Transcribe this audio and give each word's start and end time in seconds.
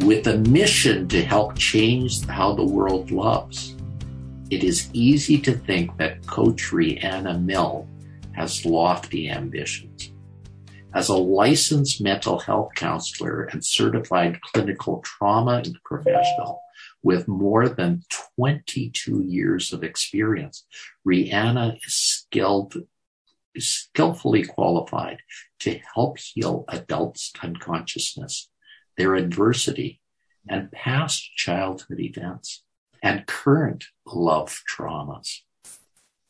with 0.00 0.26
a 0.26 0.38
mission 0.38 1.06
to 1.08 1.22
help 1.22 1.56
change 1.56 2.26
how 2.26 2.54
the 2.54 2.64
world 2.64 3.10
loves. 3.10 3.76
It 4.50 4.64
is 4.64 4.90
easy 4.92 5.38
to 5.42 5.52
think 5.52 5.96
that 5.98 6.26
Coach 6.26 6.72
Riana 6.72 7.42
Milne 7.42 7.88
has 8.32 8.66
lofty 8.66 9.30
ambitions. 9.30 10.12
As 10.94 11.08
a 11.08 11.16
licensed 11.16 12.02
mental 12.02 12.38
health 12.38 12.70
counselor 12.74 13.44
and 13.44 13.64
certified 13.64 14.40
clinical 14.42 15.00
trauma 15.00 15.62
professional 15.84 16.60
with 17.02 17.28
more 17.28 17.68
than 17.68 18.02
22 18.36 19.22
years 19.22 19.72
of 19.72 19.82
experience, 19.82 20.66
Riana 21.06 21.76
is 21.86 21.94
skilled, 21.94 22.74
skillfully 23.56 24.44
qualified 24.44 25.20
to 25.60 25.80
help 25.94 26.18
heal 26.18 26.64
adults' 26.68 27.32
unconsciousness 27.42 28.50
their 28.96 29.14
adversity 29.14 30.00
and 30.48 30.72
past 30.72 31.34
childhood 31.36 32.00
events 32.00 32.64
and 33.02 33.26
current 33.26 33.86
love 34.06 34.62
traumas. 34.70 35.40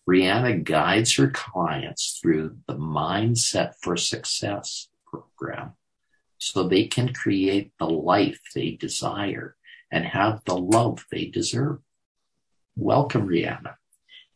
Riana 0.08 0.62
guides 0.62 1.14
her 1.16 1.30
clients 1.30 2.18
through 2.20 2.56
the 2.66 2.74
Mindset 2.74 3.74
for 3.80 3.96
Success 3.96 4.88
program 5.06 5.72
so 6.38 6.64
they 6.64 6.86
can 6.86 7.12
create 7.12 7.72
the 7.78 7.88
life 7.88 8.40
they 8.54 8.72
desire 8.72 9.56
and 9.92 10.04
have 10.04 10.42
the 10.44 10.56
love 10.56 11.04
they 11.10 11.26
deserve. 11.26 11.78
Welcome, 12.74 13.28
Riana. 13.28 13.76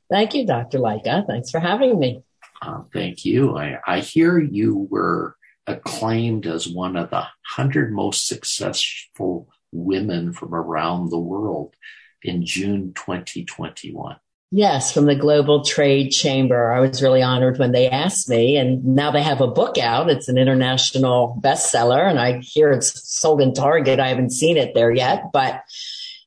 Thank 0.08 0.34
you, 0.34 0.46
Dr. 0.46 0.78
Lycka. 0.78 1.26
Thanks 1.26 1.50
for 1.50 1.58
having 1.58 1.98
me. 1.98 2.22
Uh, 2.62 2.82
thank 2.92 3.24
you. 3.24 3.56
I, 3.56 3.78
I 3.86 4.00
hear 4.00 4.38
you 4.38 4.86
were 4.90 5.35
acclaimed 5.66 6.46
as 6.46 6.68
one 6.68 6.96
of 6.96 7.10
the 7.10 7.16
100 7.16 7.92
most 7.92 8.26
successful 8.26 9.48
women 9.72 10.32
from 10.32 10.54
around 10.54 11.10
the 11.10 11.18
world 11.18 11.74
in 12.22 12.44
June 12.44 12.92
2021. 12.94 14.16
Yes, 14.52 14.92
from 14.92 15.06
the 15.06 15.16
Global 15.16 15.64
Trade 15.64 16.10
Chamber. 16.10 16.72
I 16.72 16.78
was 16.78 17.02
really 17.02 17.22
honored 17.22 17.58
when 17.58 17.72
they 17.72 17.90
asked 17.90 18.28
me, 18.28 18.56
and 18.56 18.84
now 18.84 19.10
they 19.10 19.22
have 19.22 19.40
a 19.40 19.48
book 19.48 19.76
out. 19.76 20.08
It's 20.08 20.28
an 20.28 20.38
international 20.38 21.38
bestseller, 21.42 22.08
and 22.08 22.18
I 22.18 22.38
hear 22.38 22.70
it's 22.70 23.08
sold 23.08 23.40
in 23.40 23.54
Target. 23.54 23.98
I 23.98 24.08
haven't 24.08 24.30
seen 24.30 24.56
it 24.56 24.72
there 24.72 24.92
yet, 24.92 25.24
but 25.32 25.62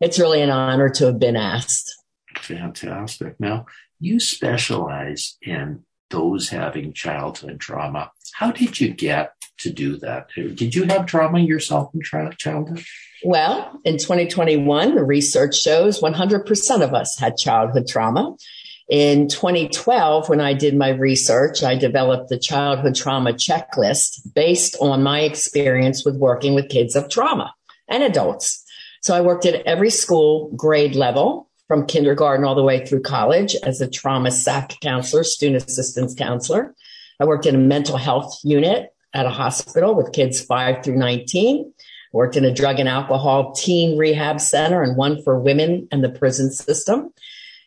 it's 0.02 0.20
really 0.20 0.42
an 0.42 0.50
honor 0.50 0.90
to 0.90 1.06
have 1.06 1.20
been 1.20 1.38
asked. 1.38 1.96
Fantastic. 2.38 3.40
Now, 3.40 3.68
you 4.02 4.20
specialize 4.20 5.38
in 5.42 5.86
those 6.10 6.50
having 6.50 6.94
childhood 6.94 7.60
trauma. 7.60 8.12
How 8.34 8.52
did 8.52 8.80
you 8.80 8.94
get 8.94 9.34
to 9.60 9.72
do 9.72 9.98
that? 9.98 10.30
Did 10.36 10.74
you 10.74 10.84
have 10.86 11.06
trauma 11.06 11.40
yourself 11.40 11.94
in 11.94 12.02
childhood? 12.02 12.84
Well, 13.24 13.80
in 13.84 13.98
2021, 13.98 14.96
the 14.96 15.04
research 15.04 15.60
shows 15.60 16.02
100% 16.02 16.82
of 16.82 16.94
us 16.94 17.20
had 17.20 17.38
childhood 17.38 17.88
trauma. 17.88 18.36
In 18.90 19.28
2012, 19.28 20.30
when 20.30 20.42
I 20.42 20.54
did 20.54 20.76
my 20.76 20.90
research, 20.90 21.62
I 21.62 21.76
developed 21.76 22.30
the 22.30 22.40
childhood 22.40 22.96
trauma 22.96 23.34
checklist 23.34 24.34
based 24.34 24.76
on 24.82 25.04
my 25.04 25.22
experience 25.22 26.04
with 26.04 26.16
working 26.16 26.56
with 26.56 26.70
kids 26.70 26.96
of 26.96 27.10
trauma 27.10 27.54
and 27.88 28.02
adults. 28.02 28.66
So 29.02 29.16
I 29.16 29.22
worked 29.22 29.46
at 29.46 29.66
every 29.66 29.90
school 29.90 30.52
grade 30.56 30.96
level 30.96 31.49
from 31.70 31.86
kindergarten 31.86 32.44
all 32.44 32.56
the 32.56 32.64
way 32.64 32.84
through 32.84 33.02
college 33.02 33.56
as 33.62 33.80
a 33.80 33.88
trauma 33.88 34.32
SAC 34.32 34.80
counselor, 34.82 35.24
student 35.24 35.64
assistance 35.64 36.16
counselor. 36.16 36.76
I 37.20 37.26
worked 37.26 37.46
in 37.46 37.54
a 37.54 37.60
mental 37.60 37.96
health 37.96 38.40
unit 38.44 38.92
at 39.14 39.28
a 39.28 39.30
hospital 39.30 39.94
with 39.94 40.12
kids 40.12 40.42
five 40.42 40.84
through 40.84 40.98
19. 40.98 41.72
Worked 42.12 42.38
in 42.38 42.44
a 42.44 42.52
drug 42.52 42.80
and 42.80 42.90
alcohol 42.90 43.52
teen 43.52 44.00
rehab 44.00 44.42
center 44.42 44.82
and 44.82 44.98
one 44.98 45.22
for 45.22 45.40
women 45.40 45.88
and 45.92 46.04
the 46.04 46.10
prison 46.10 46.52
system. 46.52 47.14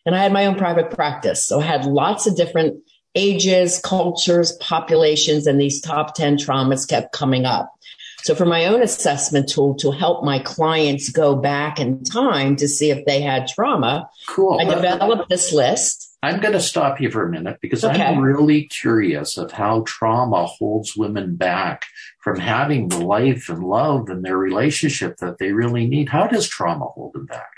And 0.05 0.17
I 0.17 0.19
had 0.19 0.33
my 0.33 0.47
own 0.47 0.57
private 0.57 0.91
practice. 0.91 1.47
So 1.47 1.61
I 1.61 1.65
had 1.65 1.85
lots 1.85 2.27
of 2.27 2.37
different 2.37 2.83
ages, 3.15 3.79
cultures, 3.79 4.51
populations, 4.61 5.47
and 5.47 5.61
these 5.61 5.81
top 5.81 6.17
10 6.17 6.39
traumas 6.39 6.89
kept 6.89 7.13
coming 7.13 7.45
up. 7.45 7.73
So 8.23 8.35
for 8.37 8.47
my 8.47 8.67
own 8.67 8.83
assessment 8.83 9.49
tool 9.49 9.75
to 9.77 9.91
help 9.91 10.25
my 10.25 10.39
clients 10.39 11.09
go 11.11 11.35
back 11.35 11.81
in 11.81 12.05
time 12.05 12.57
to 12.57 12.69
see 12.69 12.91
if 12.91 13.05
they 13.05 13.21
had 13.21 13.49
trauma, 13.49 14.09
cool. 14.29 14.61
I 14.61 14.65
developed 14.65 15.29
this 15.29 15.53
list. 15.53 16.09
I'm 16.23 16.39
going 16.39 16.53
to 16.53 16.61
stop 16.61 17.01
you 17.01 17.11
for 17.11 17.27
a 17.27 17.31
minute 17.31 17.59
because 17.61 17.85
okay. 17.85 18.01
I'm 18.01 18.21
really 18.21 18.65
curious 18.67 19.37
of 19.37 19.51
how 19.51 19.83
trauma 19.89 20.47
holds 20.47 20.97
women 20.97 21.35
back 21.35 21.85
from 22.21 22.39
having 22.39 22.89
the 22.89 23.01
life 23.01 23.49
and 23.49 23.65
love 23.65 24.09
and 24.09 24.25
their 24.25 24.39
relationship 24.39 25.17
that 25.17 25.39
they 25.39 25.53
really 25.53 25.89
need. 25.89 26.09
How 26.09 26.29
does 26.29 26.49
trauma 26.49 26.85
hold 26.85 27.15
them 27.15 27.27
back? 27.27 27.51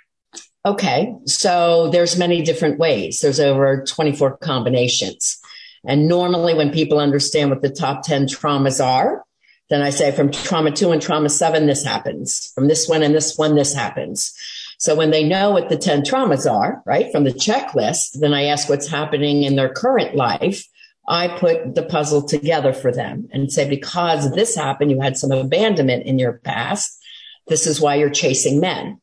Okay. 0.65 1.15
So 1.27 1.91
there's 1.91 2.17
many 2.17 2.41
different 2.41 2.79
ways. 2.79 3.21
There's 3.21 3.39
over 3.39 3.85
24 3.85 4.39
combinations. 4.39 5.39
And 5.87 6.09
normally 6.09 6.55
when 6.55 6.73
people 6.73 6.99
understand 6.99 7.51
what 7.51 7.61
the 7.61 7.69
top 7.69 8.03
10 8.03 8.29
traumas 8.29 8.83
are, 8.83 9.24
then 9.71 9.83
I 9.83 9.91
say 9.91 10.13
from 10.13 10.31
trauma 10.31 10.71
two 10.71 10.93
and 10.93 11.01
trauma 11.01 11.29
seven, 11.29 11.67
this 11.67 11.85
happens. 11.85 12.53
From 12.55 12.69
this 12.69 12.89
one 12.89 13.03
and 13.03 13.15
this 13.15 13.37
one, 13.37 13.55
this 13.55 13.75
happens. 13.75 14.35
So 14.79 14.95
when 14.95 15.11
they 15.11 15.25
know 15.25 15.51
what 15.51 15.69
the 15.69 15.77
10 15.77 16.03
traumas 16.03 16.51
are, 16.51 16.83
right, 16.85 17.11
from 17.11 17.25
the 17.25 17.33
checklist, 17.33 18.19
then 18.21 18.35
I 18.35 18.45
ask 18.45 18.69
what's 18.69 18.89
happening 18.89 19.43
in 19.43 19.57
their 19.57 19.73
current 19.73 20.15
life. 20.15 20.65
I 21.09 21.29
put 21.29 21.75
the 21.75 21.83
puzzle 21.83 22.23
together 22.23 22.73
for 22.73 22.93
them 22.93 23.29
and 23.33 23.53
say, 23.53 23.69
because 23.69 24.35
this 24.35 24.55
happened, 24.55 24.91
you 24.91 25.01
had 25.01 25.17
some 25.17 25.33
abandonment 25.33 26.07
in 26.07 26.19
your 26.19 26.35
past. 26.35 26.99
This 27.47 27.67
is 27.67 27.81
why 27.81 27.97
you're 27.97 28.11
chasing 28.11 28.61
men. 28.61 29.01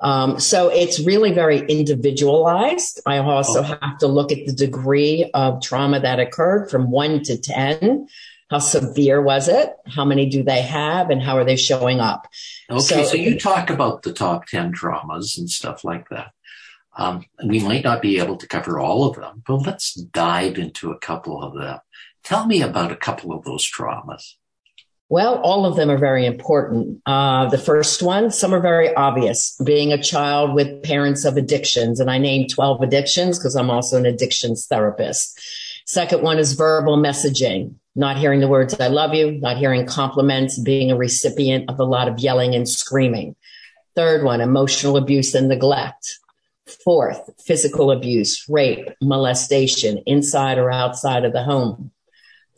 Um, 0.00 0.40
so 0.40 0.68
it's 0.68 1.04
really 1.04 1.32
very 1.32 1.60
individualized. 1.60 3.00
I 3.06 3.18
also 3.18 3.62
have 3.62 3.98
to 4.00 4.08
look 4.08 4.32
at 4.32 4.46
the 4.46 4.52
degree 4.52 5.30
of 5.32 5.62
trauma 5.62 6.00
that 6.00 6.18
occurred 6.18 6.70
from 6.70 6.90
one 6.90 7.22
to 7.24 7.40
10 7.40 8.08
how 8.52 8.58
severe 8.58 9.22
was 9.22 9.48
it? 9.48 9.74
How 9.86 10.04
many 10.04 10.28
do 10.28 10.42
they 10.42 10.60
have 10.60 11.08
and 11.08 11.22
how 11.22 11.38
are 11.38 11.44
they 11.44 11.56
showing 11.56 12.00
up? 12.00 12.28
Okay, 12.68 12.82
so, 12.82 13.04
so 13.04 13.16
you 13.16 13.38
talk 13.38 13.70
about 13.70 14.02
the 14.02 14.12
top 14.12 14.44
10 14.44 14.74
traumas 14.74 15.38
and 15.38 15.48
stuff 15.48 15.84
like 15.84 16.10
that. 16.10 16.32
Um, 16.94 17.24
we 17.42 17.60
might 17.60 17.82
not 17.82 18.02
be 18.02 18.18
able 18.18 18.36
to 18.36 18.46
cover 18.46 18.78
all 18.78 19.08
of 19.08 19.16
them, 19.16 19.42
but 19.46 19.56
let's 19.56 19.94
dive 19.94 20.58
into 20.58 20.90
a 20.90 20.98
couple 20.98 21.42
of 21.42 21.54
them. 21.54 21.78
Tell 22.24 22.46
me 22.46 22.60
about 22.60 22.92
a 22.92 22.96
couple 22.96 23.32
of 23.32 23.42
those 23.44 23.66
traumas. 23.66 24.34
Well, 25.08 25.40
all 25.40 25.64
of 25.64 25.76
them 25.76 25.90
are 25.90 25.96
very 25.96 26.26
important. 26.26 27.00
Uh, 27.06 27.48
the 27.48 27.56
first 27.56 28.02
one, 28.02 28.30
some 28.30 28.54
are 28.54 28.60
very 28.60 28.94
obvious. 28.94 29.58
Being 29.64 29.94
a 29.94 30.02
child 30.02 30.54
with 30.54 30.82
parents 30.82 31.24
of 31.24 31.38
addictions, 31.38 32.00
and 32.00 32.10
I 32.10 32.18
named 32.18 32.50
12 32.50 32.82
addictions 32.82 33.38
because 33.38 33.56
I'm 33.56 33.70
also 33.70 33.96
an 33.96 34.04
addictions 34.04 34.66
therapist. 34.66 35.40
Second 35.86 36.22
one 36.22 36.38
is 36.38 36.52
verbal 36.52 36.98
messaging 36.98 37.76
not 37.94 38.18
hearing 38.18 38.40
the 38.40 38.48
words 38.48 38.78
I 38.80 38.88
love 38.88 39.14
you, 39.14 39.32
not 39.32 39.58
hearing 39.58 39.86
compliments, 39.86 40.58
being 40.58 40.90
a 40.90 40.96
recipient 40.96 41.68
of 41.68 41.78
a 41.78 41.84
lot 41.84 42.08
of 42.08 42.18
yelling 42.18 42.54
and 42.54 42.68
screaming. 42.68 43.36
Third 43.94 44.24
one, 44.24 44.40
emotional 44.40 44.96
abuse 44.96 45.34
and 45.34 45.48
neglect. 45.48 46.18
Fourth, 46.84 47.28
physical 47.44 47.90
abuse, 47.90 48.48
rape, 48.48 48.88
molestation, 49.02 49.98
inside 50.06 50.58
or 50.58 50.70
outside 50.70 51.24
of 51.24 51.32
the 51.32 51.42
home. 51.42 51.90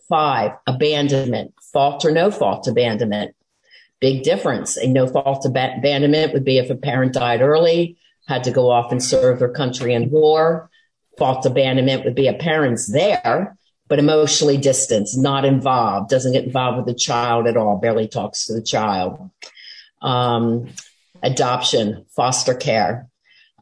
Five, 0.09 0.53
abandonment, 0.67 1.55
fault 1.73 2.05
or 2.05 2.13
no 2.13 2.31
fault 2.31 2.69
abandonment. 2.69 3.35
Big 4.01 4.23
difference. 4.23 4.77
A 4.77 4.87
no 4.87 5.07
fault 5.07 5.45
ab- 5.47 5.79
abandonment 5.79 6.33
would 6.35 6.45
be 6.45 6.59
if 6.59 6.71
a 6.71 6.77
parent 6.77 7.15
died 7.15 7.41
early, 7.41 7.97
had 8.29 8.45
to 8.45 8.51
go 8.51 8.71
off 8.71 8.93
and 8.93 9.03
serve 9.03 9.39
their 9.39 9.49
country 9.49 9.95
in 9.95 10.11
war. 10.11 10.71
Fault 11.19 11.47
abandonment 11.47 12.05
would 12.05 12.15
be 12.15 12.29
a 12.29 12.35
parent's 12.35 12.87
there, 12.87 13.57
but 13.89 13.99
emotionally 13.99 14.57
distanced, 14.57 15.19
not 15.19 15.45
involved, 15.45 16.11
doesn't 16.11 16.33
get 16.33 16.45
involved 16.45 16.79
with 16.79 16.87
the 16.87 16.95
child 16.95 17.47
at 17.47 17.57
all, 17.57 17.77
barely 17.77 18.09
talks 18.09 18.47
to 18.47 18.55
the 18.55 18.63
child. 18.63 19.31
Um, 20.01 20.69
adoption, 21.23 22.05
foster 22.15 22.55
care. 22.55 23.09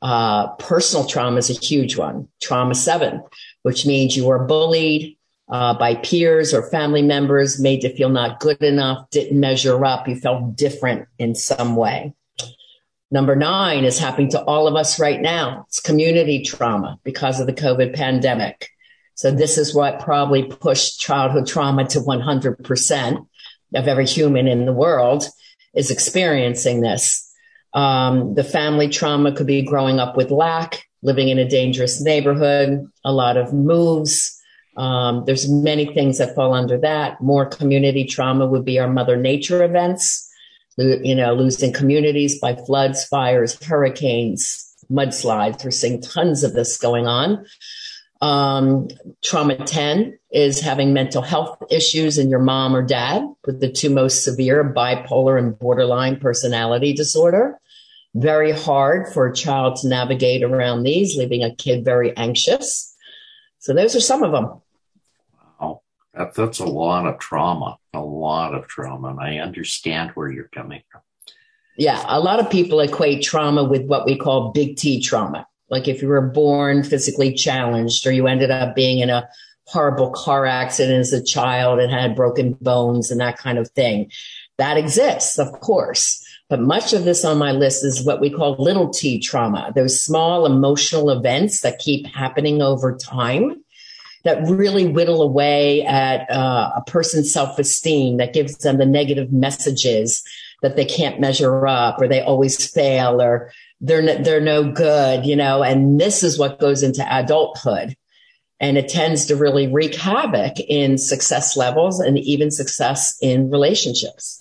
Uh, 0.00 0.48
personal 0.56 1.06
trauma 1.06 1.36
is 1.38 1.50
a 1.50 1.52
huge 1.52 1.96
one. 1.96 2.28
Trauma 2.40 2.74
seven, 2.74 3.22
which 3.62 3.86
means 3.86 4.16
you 4.16 4.26
were 4.26 4.44
bullied 4.44 5.16
uh, 5.48 5.74
by 5.78 5.94
peers 5.96 6.54
or 6.54 6.68
family 6.70 7.02
members, 7.02 7.60
made 7.60 7.82
to 7.82 7.94
feel 7.94 8.08
not 8.08 8.40
good 8.40 8.62
enough, 8.62 9.08
didn't 9.10 9.38
measure 9.38 9.84
up, 9.84 10.08
you 10.08 10.16
felt 10.16 10.56
different 10.56 11.06
in 11.18 11.34
some 11.34 11.76
way. 11.76 12.14
Number 13.10 13.36
nine 13.36 13.84
is 13.84 13.98
happening 13.98 14.30
to 14.30 14.42
all 14.42 14.66
of 14.66 14.74
us 14.74 14.98
right 14.98 15.20
now. 15.20 15.66
It's 15.68 15.80
community 15.80 16.42
trauma 16.42 16.98
because 17.04 17.40
of 17.40 17.46
the 17.46 17.52
COVID 17.52 17.94
pandemic. 17.94 18.71
So 19.14 19.30
this 19.30 19.58
is 19.58 19.74
what 19.74 20.00
probably 20.00 20.44
pushed 20.44 21.00
childhood 21.00 21.46
trauma 21.46 21.86
to 21.88 22.00
100% 22.00 23.26
of 23.74 23.88
every 23.88 24.06
human 24.06 24.46
in 24.48 24.66
the 24.66 24.72
world 24.72 25.28
is 25.74 25.90
experiencing 25.90 26.80
this. 26.80 27.28
Um, 27.74 28.34
the 28.34 28.44
family 28.44 28.88
trauma 28.88 29.32
could 29.32 29.46
be 29.46 29.62
growing 29.62 29.98
up 29.98 30.16
with 30.16 30.30
lack, 30.30 30.84
living 31.02 31.28
in 31.28 31.38
a 31.38 31.48
dangerous 31.48 32.02
neighborhood, 32.02 32.86
a 33.04 33.12
lot 33.12 33.36
of 33.36 33.52
moves. 33.52 34.38
Um, 34.76 35.24
there's 35.26 35.50
many 35.50 35.86
things 35.86 36.18
that 36.18 36.34
fall 36.34 36.54
under 36.54 36.78
that. 36.78 37.20
More 37.20 37.46
community 37.46 38.04
trauma 38.04 38.46
would 38.46 38.64
be 38.64 38.78
our 38.78 38.88
mother 38.88 39.16
nature 39.16 39.62
events, 39.62 40.30
you 40.76 41.14
know, 41.14 41.34
losing 41.34 41.72
communities 41.72 42.40
by 42.40 42.56
floods, 42.56 43.04
fires, 43.04 43.62
hurricanes, 43.62 44.74
mudslides. 44.90 45.64
We're 45.64 45.70
seeing 45.70 46.00
tons 46.00 46.44
of 46.44 46.54
this 46.54 46.78
going 46.78 47.06
on. 47.06 47.44
Um, 48.22 48.86
trauma 49.20 49.56
10 49.56 50.16
is 50.30 50.60
having 50.60 50.92
mental 50.92 51.22
health 51.22 51.60
issues 51.70 52.18
in 52.18 52.30
your 52.30 52.38
mom 52.38 52.74
or 52.74 52.82
dad 52.82 53.24
with 53.44 53.60
the 53.60 53.68
two 53.68 53.90
most 53.90 54.22
severe 54.22 54.62
bipolar 54.72 55.36
and 55.36 55.58
borderline 55.58 56.20
personality 56.20 56.92
disorder. 56.92 57.58
Very 58.14 58.52
hard 58.52 59.12
for 59.12 59.26
a 59.26 59.34
child 59.34 59.76
to 59.76 59.88
navigate 59.88 60.44
around 60.44 60.84
these, 60.84 61.16
leaving 61.16 61.42
a 61.42 61.52
kid 61.52 61.84
very 61.84 62.16
anxious. 62.16 62.96
So 63.58 63.74
those 63.74 63.96
are 63.96 64.00
some 64.00 64.22
of 64.22 64.30
them. 64.30 64.60
Wow. 65.60 65.82
That, 66.14 66.34
that's 66.34 66.60
a 66.60 66.64
lot 66.64 67.06
of 67.06 67.18
trauma, 67.18 67.78
a 67.92 68.00
lot 68.00 68.54
of 68.54 68.68
trauma. 68.68 69.08
And 69.08 69.20
I 69.20 69.38
understand 69.38 70.10
where 70.10 70.30
you're 70.30 70.48
coming 70.54 70.82
from. 70.92 71.00
Yeah. 71.76 72.04
A 72.06 72.20
lot 72.20 72.38
of 72.38 72.50
people 72.50 72.78
equate 72.78 73.24
trauma 73.24 73.64
with 73.64 73.82
what 73.82 74.06
we 74.06 74.16
call 74.16 74.52
big 74.52 74.76
T 74.76 75.00
trauma 75.00 75.48
like 75.72 75.88
if 75.88 76.02
you 76.02 76.08
were 76.08 76.20
born 76.20 76.84
physically 76.84 77.32
challenged 77.32 78.06
or 78.06 78.12
you 78.12 78.28
ended 78.28 78.50
up 78.50 78.76
being 78.76 78.98
in 79.00 79.08
a 79.10 79.26
horrible 79.64 80.10
car 80.10 80.44
accident 80.44 81.00
as 81.00 81.14
a 81.14 81.24
child 81.24 81.80
and 81.80 81.90
had 81.90 82.14
broken 82.14 82.52
bones 82.60 83.10
and 83.10 83.20
that 83.20 83.38
kind 83.38 83.58
of 83.58 83.70
thing. 83.70 84.10
That 84.58 84.76
exists, 84.76 85.38
of 85.38 85.50
course. 85.60 86.22
But 86.50 86.60
much 86.60 86.92
of 86.92 87.04
this 87.04 87.24
on 87.24 87.38
my 87.38 87.52
list 87.52 87.84
is 87.84 88.04
what 88.04 88.20
we 88.20 88.28
call 88.28 88.54
little 88.58 88.90
t 88.90 89.18
trauma, 89.18 89.72
those 89.74 90.00
small 90.00 90.44
emotional 90.44 91.08
events 91.08 91.62
that 91.62 91.78
keep 91.78 92.06
happening 92.06 92.60
over 92.60 92.94
time 92.94 93.64
that 94.24 94.46
really 94.48 94.86
whittle 94.86 95.22
away 95.22 95.82
at 95.82 96.30
uh, 96.30 96.70
a 96.76 96.82
person's 96.82 97.32
self 97.32 97.58
esteem, 97.58 98.18
that 98.18 98.34
gives 98.34 98.58
them 98.58 98.76
the 98.76 98.86
negative 98.86 99.32
messages 99.32 100.22
that 100.60 100.76
they 100.76 100.84
can't 100.84 101.18
measure 101.18 101.66
up 101.66 102.00
or 102.00 102.06
they 102.06 102.20
always 102.20 102.70
fail 102.70 103.20
or 103.20 103.50
they're 103.82 104.00
no, 104.00 104.16
they're 104.16 104.40
no 104.40 104.70
good, 104.70 105.26
you 105.26 105.36
know, 105.36 105.62
and 105.62 106.00
this 106.00 106.22
is 106.22 106.38
what 106.38 106.60
goes 106.60 106.82
into 106.82 107.04
adulthood. 107.06 107.96
And 108.60 108.78
it 108.78 108.88
tends 108.88 109.26
to 109.26 109.36
really 109.36 109.66
wreak 109.66 109.96
havoc 109.96 110.60
in 110.60 110.96
success 110.96 111.56
levels 111.56 111.98
and 111.98 112.16
even 112.16 112.52
success 112.52 113.18
in 113.20 113.50
relationships. 113.50 114.38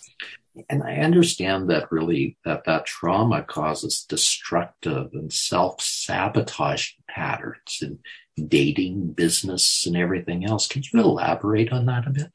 And 0.70 0.84
I 0.84 0.98
understand 0.98 1.70
that 1.70 1.92
really 1.92 2.38
that 2.46 2.66
that 2.66 2.86
trauma 2.86 3.42
causes 3.42 4.06
destructive 4.08 5.10
and 5.14 5.34
self-sabotage 5.34 6.92
patterns 7.10 7.82
in 7.82 8.00
dating, 8.48 9.14
business, 9.14 9.86
and 9.88 9.98
everything 9.98 10.46
else. 10.46 10.68
Can 10.68 10.84
you 10.92 11.00
elaborate 11.00 11.72
on 11.72 11.88
that 11.88 12.06
a 12.06 12.12
bit? 12.12 12.32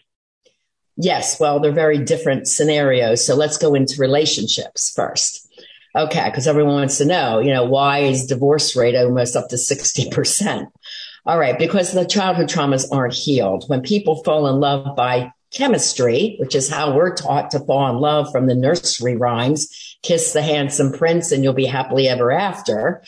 Yes, 0.97 1.38
well, 1.38 1.61
they're 1.61 1.73
very 1.73 1.99
different 1.99 2.49
scenarios. 2.49 3.25
So 3.25 3.37
let's 3.37 3.58
go 3.58 3.75
into 3.75 4.00
relationships 4.00 4.93
first. 4.97 5.45
Okay, 5.96 6.26
because 6.26 6.46
everyone 6.46 6.75
wants 6.75 6.98
to 6.98 7.06
know, 7.06 7.38
you 7.38 7.52
know, 7.52 7.64
why 7.64 8.00
is 8.00 8.26
divorce 8.26 8.76
rate 8.76 8.94
almost 8.94 9.34
up 9.34 9.48
to 9.48 9.56
60%? 9.56 10.66
All 11.25 11.38
right, 11.38 11.58
because 11.58 11.93
the 11.93 12.04
childhood 12.04 12.48
traumas 12.48 12.87
aren't 12.93 13.14
healed. 13.14 13.64
When 13.69 13.81
people 13.81 14.22
fall 14.22 14.46
in 14.46 14.60
love 14.60 14.94
by 14.94 15.32
chemistry, 15.54 16.37
which 16.38 16.54
is 16.54 16.69
how 16.69 16.94
we're 16.94 17.14
taught 17.14 17.50
to 17.52 17.60
fall 17.60 17.88
in 17.88 17.96
love 17.96 18.31
from 18.31 18.46
the 18.46 18.54
nursery 18.54 19.16
rhymes, 19.16 19.96
kiss 20.02 20.32
the 20.32 20.43
handsome 20.43 20.93
prince 20.93 21.32
and 21.32 21.43
you'll 21.43 21.54
be 21.54 21.64
happily 21.64 22.08
ever 22.08 22.31
after. 22.31 23.02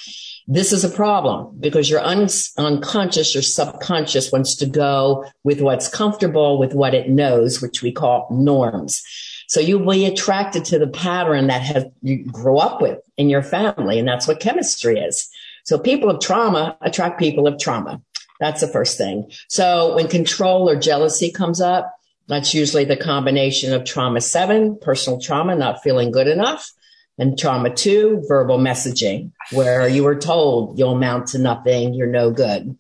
This 0.46 0.73
is 0.73 0.82
a 0.82 0.88
problem 0.88 1.58
because 1.61 1.90
your 1.90 2.00
un- 2.00 2.29
unconscious 2.56 3.37
or 3.37 3.43
subconscious 3.43 4.32
wants 4.32 4.56
to 4.56 4.67
go 4.67 5.26
with 5.44 5.61
what's 5.61 5.88
comfortable, 5.88 6.58
with 6.58 6.73
what 6.73 6.94
it 6.94 7.11
knows, 7.11 7.61
which 7.61 7.82
we 7.82 7.93
call 7.93 8.29
norms. 8.31 9.02
So 9.49 9.61
you'll 9.61 9.91
be 9.91 10.05
attracted 10.06 10.65
to 10.67 10.79
the 10.79 10.87
pattern 10.87 11.49
that 11.49 11.62
has, 11.62 11.85
you 12.03 12.25
grow 12.25 12.59
up 12.59 12.81
with 12.81 13.00
in 13.17 13.29
your 13.29 13.43
family. 13.43 13.99
And 13.99 14.06
that's 14.06 14.29
what 14.29 14.41
chemistry 14.41 15.00
is. 15.00 15.29
So 15.65 15.79
people 15.79 16.11
of 16.11 16.21
trauma 16.21 16.77
attract 16.81 17.19
people 17.19 17.47
of 17.47 17.59
trauma. 17.59 18.00
That's 18.41 18.61
the 18.61 18.69
first 18.69 18.97
thing. 18.97 19.31
So 19.49 19.97
when 19.97 20.09
control 20.09 20.69
or 20.69 20.77
jealousy 20.77 21.31
comes 21.33 21.61
up, 21.61 21.93
that's 22.29 22.53
usually 22.53 22.85
the 22.85 22.97
combination 22.97 23.73
of 23.73 23.85
trauma 23.85 24.21
seven, 24.21 24.79
personal 24.81 25.19
trauma, 25.19 25.56
not 25.56 25.83
feeling 25.83 26.11
good 26.11 26.29
enough, 26.29 26.71
and 27.19 27.39
trauma 27.39 27.75
two, 27.75 28.23
verbal 28.29 28.59
messaging, 28.59 29.33
where 29.50 29.89
you 29.89 30.05
were 30.05 30.15
told 30.15 30.79
you'll 30.79 30.93
amount 30.93 31.29
to 31.29 31.39
nothing, 31.39 31.95
you're 31.95 32.06
no 32.06 32.31
good. 32.31 32.77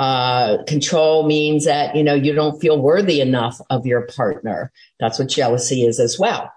Uh, 0.00 0.64
control 0.64 1.26
means 1.26 1.66
that, 1.66 1.94
you 1.94 2.02
know, 2.02 2.14
you 2.14 2.32
don't 2.32 2.58
feel 2.58 2.80
worthy 2.80 3.20
enough 3.20 3.60
of 3.68 3.84
your 3.84 4.06
partner. 4.06 4.72
That's 4.98 5.18
what 5.18 5.28
jealousy 5.28 5.84
is 5.84 6.00
as 6.00 6.18
well. 6.18 6.50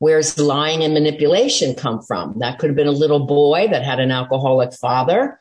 Where's 0.00 0.36
lying 0.36 0.82
and 0.82 0.94
manipulation 0.94 1.76
come 1.76 2.02
from? 2.02 2.40
That 2.40 2.58
could 2.58 2.70
have 2.70 2.76
been 2.76 2.88
a 2.88 2.90
little 2.90 3.24
boy 3.24 3.68
that 3.70 3.84
had 3.84 4.00
an 4.00 4.10
alcoholic 4.10 4.72
father. 4.72 5.38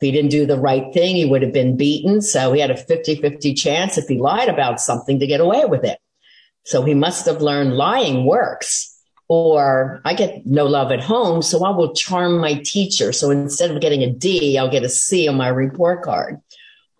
he 0.00 0.12
didn't 0.12 0.30
do 0.30 0.46
the 0.46 0.58
right 0.58 0.94
thing, 0.94 1.16
he 1.16 1.26
would 1.26 1.42
have 1.42 1.52
been 1.52 1.76
beaten. 1.76 2.22
So 2.22 2.54
he 2.54 2.60
had 2.62 2.70
a 2.70 2.76
50 2.76 3.16
50 3.16 3.52
chance 3.52 3.98
if 3.98 4.08
he 4.08 4.16
lied 4.16 4.48
about 4.48 4.80
something 4.80 5.20
to 5.20 5.26
get 5.26 5.42
away 5.42 5.66
with 5.66 5.84
it. 5.84 5.98
So 6.64 6.84
he 6.84 6.94
must 6.94 7.26
have 7.26 7.42
learned 7.42 7.74
lying 7.74 8.24
works. 8.24 8.90
Or 9.28 10.00
I 10.06 10.14
get 10.14 10.46
no 10.46 10.64
love 10.64 10.90
at 10.90 11.02
home, 11.02 11.42
so 11.42 11.64
I 11.64 11.70
will 11.70 11.92
charm 11.94 12.38
my 12.38 12.62
teacher. 12.64 13.12
So 13.12 13.30
instead 13.30 13.70
of 13.70 13.82
getting 13.82 14.02
a 14.02 14.10
D, 14.10 14.56
I'll 14.56 14.70
get 14.70 14.84
a 14.84 14.88
C 14.88 15.28
on 15.28 15.36
my 15.36 15.48
report 15.48 16.02
card 16.02 16.40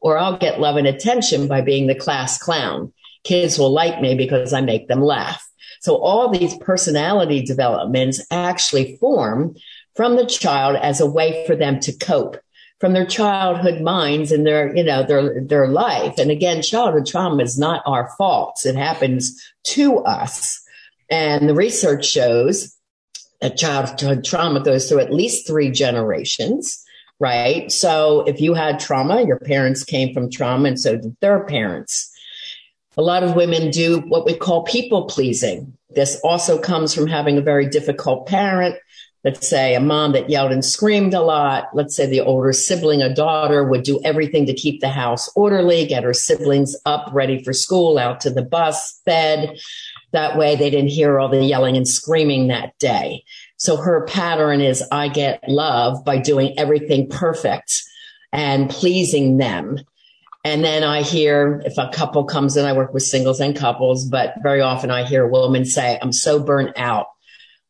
or 0.04 0.18
I'll 0.18 0.36
get 0.36 0.60
love 0.60 0.76
and 0.76 0.86
attention 0.86 1.48
by 1.48 1.62
being 1.62 1.86
the 1.86 1.94
class 1.94 2.36
clown. 2.38 2.92
Kids 3.24 3.58
will 3.58 3.72
like 3.72 4.02
me 4.02 4.14
because 4.14 4.52
I 4.52 4.60
make 4.60 4.86
them 4.86 5.00
laugh. 5.00 5.42
So 5.80 5.96
all 5.96 6.28
these 6.28 6.56
personality 6.58 7.42
developments 7.42 8.24
actually 8.30 8.98
form 8.98 9.56
from 9.96 10.16
the 10.16 10.26
child 10.26 10.76
as 10.76 11.00
a 11.00 11.10
way 11.10 11.46
for 11.46 11.56
them 11.56 11.80
to 11.80 11.96
cope 11.96 12.36
from 12.80 12.92
their 12.92 13.06
childhood 13.06 13.80
minds 13.80 14.30
and 14.30 14.46
their, 14.46 14.76
you 14.76 14.84
know, 14.84 15.04
their, 15.04 15.40
their 15.40 15.68
life. 15.68 16.18
And 16.18 16.30
again, 16.30 16.60
childhood 16.60 17.06
trauma 17.06 17.42
is 17.42 17.58
not 17.58 17.82
our 17.86 18.10
fault. 18.18 18.60
It 18.66 18.76
happens 18.76 19.42
to 19.68 19.98
us. 20.00 20.60
And 21.08 21.48
the 21.48 21.54
research 21.54 22.04
shows 22.04 22.76
that 23.40 23.56
childhood 23.56 24.22
trauma 24.22 24.62
goes 24.62 24.86
through 24.86 25.00
at 25.00 25.14
least 25.14 25.46
three 25.46 25.70
generations 25.70 26.83
right? 27.20 27.70
So 27.70 28.22
if 28.26 28.40
you 28.40 28.54
had 28.54 28.80
trauma, 28.80 29.22
your 29.22 29.38
parents 29.38 29.84
came 29.84 30.12
from 30.12 30.30
trauma 30.30 30.68
and 30.68 30.80
so 30.80 30.96
did 30.96 31.16
their 31.20 31.44
parents. 31.44 32.10
A 32.96 33.02
lot 33.02 33.24
of 33.24 33.34
women 33.34 33.70
do 33.70 34.00
what 34.00 34.24
we 34.24 34.34
call 34.34 34.62
people 34.62 35.06
pleasing. 35.06 35.76
This 35.90 36.20
also 36.22 36.58
comes 36.58 36.94
from 36.94 37.06
having 37.06 37.38
a 37.38 37.42
very 37.42 37.68
difficult 37.68 38.26
parent. 38.26 38.76
Let's 39.24 39.48
say 39.48 39.74
a 39.74 39.80
mom 39.80 40.12
that 40.12 40.28
yelled 40.28 40.52
and 40.52 40.62
screamed 40.62 41.14
a 41.14 41.22
lot. 41.22 41.68
Let's 41.72 41.96
say 41.96 42.06
the 42.06 42.20
older 42.20 42.52
sibling, 42.52 43.00
a 43.00 43.12
daughter 43.12 43.64
would 43.64 43.82
do 43.82 43.98
everything 44.04 44.44
to 44.46 44.54
keep 44.54 44.80
the 44.80 44.90
house 44.90 45.30
orderly, 45.34 45.86
get 45.86 46.04
her 46.04 46.12
siblings 46.12 46.76
up, 46.84 47.08
ready 47.12 47.42
for 47.42 47.54
school, 47.54 47.98
out 47.98 48.20
to 48.20 48.30
the 48.30 48.42
bus, 48.42 49.00
fed. 49.06 49.58
That 50.12 50.36
way 50.36 50.56
they 50.56 50.68
didn't 50.68 50.90
hear 50.90 51.18
all 51.18 51.30
the 51.30 51.42
yelling 51.42 51.76
and 51.76 51.88
screaming 51.88 52.48
that 52.48 52.78
day. 52.78 53.24
So 53.56 53.76
her 53.76 54.04
pattern 54.06 54.60
is 54.60 54.82
I 54.90 55.08
get 55.08 55.48
love 55.48 56.04
by 56.04 56.18
doing 56.18 56.58
everything 56.58 57.08
perfect 57.08 57.82
and 58.32 58.68
pleasing 58.68 59.38
them. 59.38 59.78
And 60.44 60.62
then 60.62 60.84
I 60.84 61.02
hear 61.02 61.62
if 61.64 61.78
a 61.78 61.88
couple 61.88 62.24
comes 62.24 62.56
in, 62.56 62.66
I 62.66 62.74
work 62.74 62.92
with 62.92 63.02
singles 63.02 63.40
and 63.40 63.56
couples, 63.56 64.06
but 64.06 64.34
very 64.42 64.60
often 64.60 64.90
I 64.90 65.04
hear 65.04 65.24
a 65.24 65.30
woman 65.30 65.64
say, 65.64 65.98
I'm 66.02 66.12
so 66.12 66.38
burnt 66.38 66.76
out. 66.76 67.06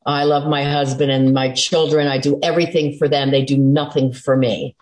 I 0.04 0.24
love 0.24 0.48
my 0.48 0.64
husband 0.64 1.12
and 1.12 1.32
my 1.32 1.52
children. 1.52 2.08
I 2.08 2.18
do 2.18 2.38
everything 2.42 2.98
for 2.98 3.08
them. 3.08 3.30
They 3.30 3.44
do 3.44 3.56
nothing 3.56 4.12
for 4.12 4.36
me. 4.36 4.76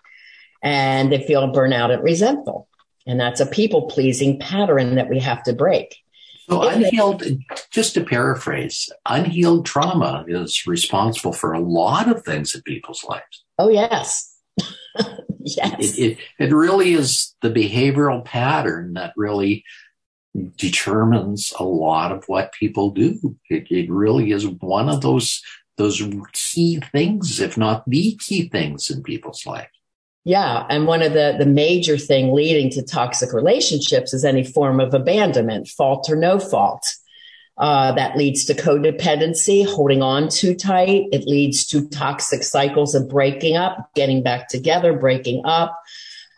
And 0.63 1.11
they 1.11 1.21
feel 1.25 1.53
burnout 1.53 1.93
and 1.93 2.03
resentful. 2.03 2.67
And 3.05 3.19
that's 3.19 3.39
a 3.41 3.45
people 3.45 3.83
pleasing 3.83 4.39
pattern 4.39 4.95
that 4.95 5.09
we 5.09 5.19
have 5.19 5.43
to 5.43 5.53
break. 5.53 6.02
So 6.49 6.61
unhealed, 6.63 7.23
just 7.71 7.93
to 7.93 8.03
paraphrase, 8.03 8.89
unhealed 9.05 9.65
trauma 9.65 10.25
is 10.27 10.67
responsible 10.67 11.33
for 11.33 11.53
a 11.53 11.59
lot 11.59 12.09
of 12.09 12.23
things 12.23 12.53
in 12.53 12.61
people's 12.63 13.03
lives. 13.07 13.45
Oh 13.57 13.69
yes. 13.69 14.35
yes. 15.39 15.97
It, 15.97 15.99
it, 15.99 16.17
it 16.39 16.53
really 16.53 16.93
is 16.93 17.33
the 17.41 17.49
behavioral 17.49 18.25
pattern 18.25 18.93
that 18.93 19.13
really 19.15 19.63
determines 20.57 21.53
a 21.59 21.63
lot 21.63 22.11
of 22.11 22.25
what 22.27 22.53
people 22.53 22.91
do. 22.91 23.37
It, 23.49 23.67
it 23.69 23.89
really 23.89 24.31
is 24.31 24.47
one 24.47 24.89
of 24.89 25.01
those 25.01 25.41
those 25.77 26.03
key 26.33 26.79
things, 26.91 27.39
if 27.39 27.57
not 27.57 27.83
the 27.87 28.15
key 28.17 28.47
things 28.47 28.91
in 28.91 29.01
people's 29.01 29.45
life. 29.45 29.69
Yeah. 30.25 30.65
And 30.69 30.87
one 30.87 31.01
of 31.01 31.13
the, 31.13 31.35
the 31.37 31.45
major 31.45 31.97
thing 31.97 32.33
leading 32.33 32.69
to 32.71 32.81
toxic 32.81 33.33
relationships 33.33 34.13
is 34.13 34.23
any 34.23 34.43
form 34.43 34.79
of 34.79 34.93
abandonment, 34.93 35.67
fault 35.67 36.09
or 36.09 36.15
no 36.15 36.39
fault. 36.39 36.95
Uh, 37.55 37.91
that 37.91 38.17
leads 38.17 38.45
to 38.45 38.55
codependency, 38.55 39.63
holding 39.65 40.01
on 40.01 40.27
too 40.27 40.55
tight. 40.55 41.05
It 41.11 41.27
leads 41.27 41.67
to 41.67 41.87
toxic 41.89 42.41
cycles 42.41 42.95
of 42.95 43.09
breaking 43.09 43.57
up, 43.57 43.93
getting 43.93 44.23
back 44.23 44.47
together, 44.47 44.97
breaking 44.97 45.43
up, 45.45 45.79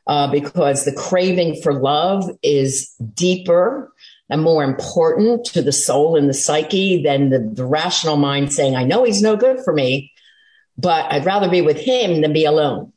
uh, 0.08 0.30
because 0.30 0.84
the 0.84 0.92
craving 0.92 1.62
for 1.62 1.74
love 1.74 2.30
is 2.44 2.90
deeper 3.14 3.94
and 4.30 4.42
more 4.42 4.64
important 4.64 5.46
to 5.46 5.62
the 5.62 5.72
soul 5.72 6.18
and 6.18 6.28
the 6.28 6.34
psyche 6.34 7.02
than 7.02 7.30
the, 7.30 7.40
the 7.40 7.66
rational 7.66 8.18
mind 8.18 8.52
saying, 8.52 8.76
I 8.76 8.84
know 8.84 9.06
he's 9.06 9.22
no 9.22 9.38
good 9.38 9.62
for 9.64 9.72
me, 9.72 10.12
but 10.78 11.12
I'd 11.14 11.26
rather 11.26 11.50
be 11.50 11.62
with 11.62 11.80
him 11.80 12.22
than 12.22 12.34
be 12.34 12.44
alone. 12.44 12.92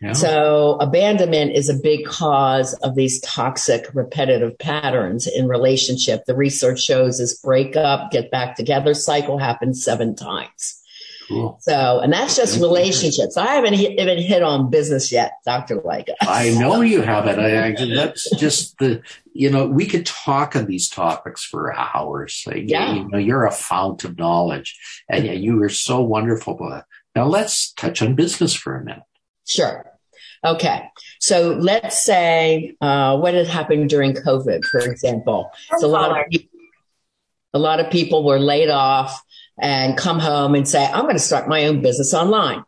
Yeah. 0.00 0.12
So 0.12 0.76
abandonment 0.80 1.52
is 1.52 1.68
a 1.68 1.74
big 1.74 2.04
cause 2.04 2.74
of 2.82 2.94
these 2.94 3.20
toxic 3.20 3.86
repetitive 3.94 4.58
patterns 4.58 5.26
in 5.26 5.48
relationship. 5.48 6.24
The 6.26 6.36
research 6.36 6.80
shows 6.80 7.18
this 7.18 7.38
break 7.38 7.76
up, 7.76 8.10
get 8.10 8.30
back 8.30 8.56
together 8.56 8.94
cycle 8.94 9.38
happens 9.38 9.82
seven 9.82 10.14
times. 10.14 10.82
Cool. 11.28 11.58
So, 11.60 11.98
and 12.00 12.12
that's 12.12 12.36
just 12.36 12.60
relationships. 12.60 13.36
I 13.36 13.54
haven't 13.54 13.74
hit, 13.74 13.98
even 13.98 14.18
hit 14.18 14.42
on 14.42 14.70
business 14.70 15.10
yet, 15.10 15.32
Dr. 15.44 15.78
Lycka. 15.78 16.14
I 16.20 16.50
know 16.50 16.82
you 16.82 17.02
haven't. 17.02 17.40
I, 17.40 17.68
I, 17.68 17.94
that's 17.94 18.30
just 18.36 18.78
the, 18.78 19.02
you 19.32 19.50
know, 19.50 19.66
we 19.66 19.86
could 19.86 20.06
talk 20.06 20.54
on 20.54 20.66
these 20.66 20.88
topics 20.88 21.44
for 21.44 21.74
hours. 21.74 22.44
Like, 22.46 22.64
yeah. 22.68 22.94
You 22.94 23.08
know, 23.08 23.18
you're 23.18 23.44
a 23.44 23.50
fount 23.50 24.04
of 24.04 24.16
knowledge 24.18 24.78
and 25.10 25.24
yeah, 25.24 25.32
you 25.32 25.60
are 25.62 25.68
so 25.68 26.00
wonderful. 26.00 26.56
Now 27.16 27.26
let's 27.26 27.72
touch 27.72 28.02
on 28.02 28.14
business 28.14 28.54
for 28.54 28.76
a 28.76 28.84
minute. 28.84 29.02
Sure. 29.46 29.86
Okay. 30.44 30.88
So 31.20 31.56
let's 31.58 32.02
say 32.02 32.76
uh, 32.80 33.16
what 33.18 33.34
had 33.34 33.46
happened 33.46 33.88
during 33.88 34.12
COVID, 34.12 34.64
for 34.64 34.80
example. 34.80 35.50
So 35.78 35.86
a 35.86 35.88
lot 35.88 36.10
of 36.10 36.26
people, 36.30 36.58
a 37.54 37.58
lot 37.58 37.80
of 37.80 37.90
people 37.90 38.24
were 38.24 38.38
laid 38.38 38.68
off 38.68 39.20
and 39.58 39.96
come 39.96 40.18
home 40.18 40.54
and 40.54 40.68
say, 40.68 40.84
I'm 40.84 41.02
going 41.02 41.16
to 41.16 41.20
start 41.20 41.48
my 41.48 41.66
own 41.66 41.80
business 41.80 42.12
online. 42.12 42.62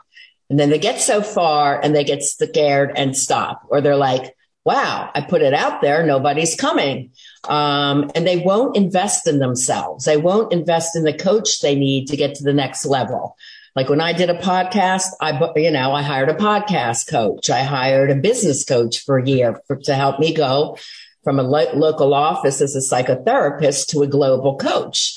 And 0.51 0.59
then 0.59 0.71
they 0.71 0.79
get 0.79 1.01
so 1.01 1.21
far 1.21 1.79
and 1.79 1.95
they 1.95 2.05
get 2.05 2.23
scared 2.23 2.93
and 2.97 3.15
stop, 3.15 3.67
or 3.69 3.83
they're 3.83 3.97
like, 3.97 4.35
wow, 4.65 5.11
I 5.15 5.21
put 5.21 5.43
it 5.43 5.55
out 5.55 5.83
there. 5.83 6.05
Nobody's 6.05 6.55
coming. 6.55 7.13
Um, 7.49 8.11
and 8.15 8.27
they 8.27 8.39
won't 8.39 8.77
invest 8.77 9.27
in 9.27 9.39
themselves. 9.39 10.05
They 10.05 10.17
won't 10.17 10.53
invest 10.53 10.97
in 10.97 11.05
the 11.05 11.13
coach 11.13 11.61
they 11.61 11.75
need 11.75 12.09
to 12.09 12.17
get 12.17 12.35
to 12.37 12.45
the 12.45 12.53
next 12.53 12.87
level. 12.87 13.37
Like 13.79 13.89
when 13.89 14.01
I 14.01 14.13
did 14.13 14.29
a 14.29 14.35
podcast, 14.35 15.05
I, 15.21 15.53
you 15.55 15.71
know, 15.71 15.93
I 15.93 16.03
hired 16.03 16.31
a 16.31 16.35
podcast 16.35 17.09
coach. 17.09 17.49
I 17.49 17.63
hired 17.63 18.11
a 18.11 18.17
business 18.17 18.65
coach 18.65 19.05
for 19.05 19.19
a 19.19 19.25
year 19.25 19.63
for, 19.69 19.77
to 19.77 19.95
help 19.95 20.19
me 20.19 20.35
go 20.35 20.77
from 21.23 21.39
a 21.39 21.45
lo- 21.45 21.73
local 21.75 22.13
office 22.13 22.61
as 22.61 22.75
a 22.75 22.81
psychotherapist 22.81 23.87
to 23.91 24.03
a 24.03 24.09
global 24.09 24.57
coach. 24.57 25.15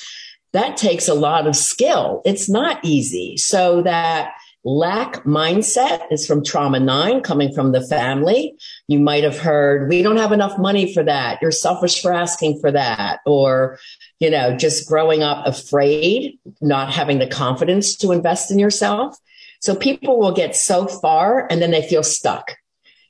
That 0.53 0.77
takes 0.77 1.08
a 1.08 1.15
lot 1.15 1.48
of 1.48 1.56
skill. 1.56 2.22
It's 2.24 2.48
not 2.48 2.86
easy. 2.86 3.36
So 3.36 3.82
that 3.82 4.34
lack 4.63 5.24
mindset 5.24 6.12
is 6.12 6.27
from 6.27 6.44
trauma 6.44 6.80
nine 6.80 7.22
coming 7.22 7.53
from 7.53 7.72
the 7.72 7.82
family. 7.82 8.56
You 8.88 9.00
might 9.00 9.24
have 9.24 9.39
heard, 9.39 9.89
we 9.89 10.03
don't 10.03 10.18
have 10.18 10.32
enough 10.32 10.58
money 10.58 10.94
for 10.94 11.03
that. 11.03 11.39
You're 11.41 11.51
selfish 11.51 12.01
for 12.01 12.13
asking 12.13 12.60
for 12.60 12.72
that. 12.72 13.20
Or 13.25 13.80
you 14.20 14.30
know, 14.30 14.56
just 14.56 14.88
growing 14.88 15.24
up 15.24 15.46
afraid, 15.48 16.38
not 16.62 16.94
having 16.94 17.18
the 17.18 17.27
confidence 17.27 17.96
to 17.98 18.12
invest 18.12 18.51
in 18.51 18.60
yourself. 18.60 19.18
So 19.62 19.75
people 19.75 20.20
will 20.20 20.32
get 20.32 20.56
so 20.56 20.88
far 20.88 21.48
and 21.50 21.62
then 21.62 21.72
they 21.72 21.82
feel 21.82 22.03
stuck 22.03 22.56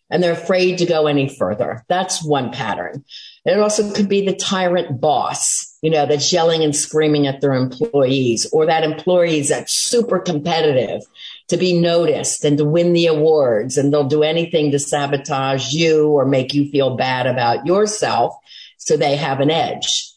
and 0.09 0.21
they're 0.21 0.33
afraid 0.33 0.77
to 0.77 0.85
go 0.85 1.07
any 1.07 1.27
further. 1.27 1.85
That's 1.87 2.23
one 2.23 2.51
pattern. 2.51 3.03
It 3.45 3.59
also 3.59 3.91
could 3.93 4.07
be 4.07 4.25
the 4.25 4.35
tyrant 4.35 5.01
boss, 5.01 5.77
you 5.81 5.89
know, 5.89 6.05
that's 6.05 6.31
yelling 6.31 6.63
and 6.63 6.75
screaming 6.75 7.27
at 7.27 7.41
their 7.41 7.53
employees 7.53 8.47
or 8.53 8.65
that 8.65 8.83
employees 8.83 9.49
that's 9.49 9.73
super 9.73 10.19
competitive 10.19 11.01
to 11.51 11.57
be 11.57 11.77
noticed 11.77 12.45
and 12.45 12.57
to 12.57 12.63
win 12.63 12.93
the 12.93 13.07
awards 13.07 13.77
and 13.77 13.91
they'll 13.91 14.07
do 14.07 14.23
anything 14.23 14.71
to 14.71 14.79
sabotage 14.79 15.73
you 15.73 16.07
or 16.07 16.25
make 16.25 16.53
you 16.53 16.69
feel 16.71 16.95
bad 16.95 17.27
about 17.27 17.65
yourself 17.65 18.33
so 18.77 18.95
they 18.95 19.17
have 19.17 19.41
an 19.41 19.51
edge 19.51 20.09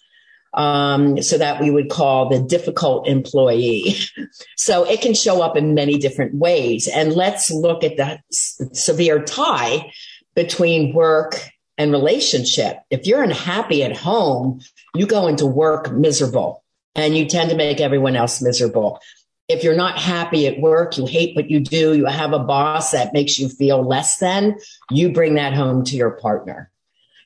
um, 0.52 1.20
so 1.20 1.36
that 1.36 1.60
we 1.60 1.72
would 1.72 1.90
call 1.90 2.28
the 2.28 2.38
difficult 2.38 3.08
employee. 3.08 3.96
so 4.56 4.84
it 4.84 5.00
can 5.00 5.12
show 5.12 5.42
up 5.42 5.56
in 5.56 5.74
many 5.74 5.98
different 5.98 6.36
ways. 6.36 6.86
And 6.86 7.12
let's 7.14 7.50
look 7.50 7.82
at 7.82 7.96
the 7.96 8.20
severe 8.30 9.20
tie 9.24 9.92
between 10.36 10.94
work 10.94 11.40
and 11.76 11.90
relationship. 11.90 12.78
If 12.90 13.08
you're 13.08 13.24
unhappy 13.24 13.82
at 13.82 13.96
home, 13.96 14.60
you 14.94 15.06
go 15.06 15.26
into 15.26 15.46
work 15.46 15.90
miserable 15.90 16.62
and 16.94 17.16
you 17.16 17.26
tend 17.26 17.50
to 17.50 17.56
make 17.56 17.80
everyone 17.80 18.14
else 18.14 18.40
miserable. 18.40 19.00
If 19.48 19.62
you're 19.62 19.76
not 19.76 19.98
happy 19.98 20.46
at 20.46 20.58
work, 20.58 20.96
you 20.96 21.04
hate 21.06 21.36
what 21.36 21.50
you 21.50 21.60
do, 21.60 21.94
you 21.94 22.06
have 22.06 22.32
a 22.32 22.38
boss 22.38 22.92
that 22.92 23.12
makes 23.12 23.38
you 23.38 23.48
feel 23.48 23.82
less 23.82 24.18
than, 24.18 24.56
you 24.90 25.12
bring 25.12 25.34
that 25.34 25.52
home 25.52 25.84
to 25.84 25.96
your 25.96 26.12
partner. 26.12 26.70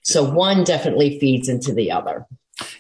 So 0.03 0.29
one 0.29 0.65
definitely 0.65 1.21
feeds 1.21 1.49
into 1.49 1.73
the 1.73 1.93
other. 1.93 2.27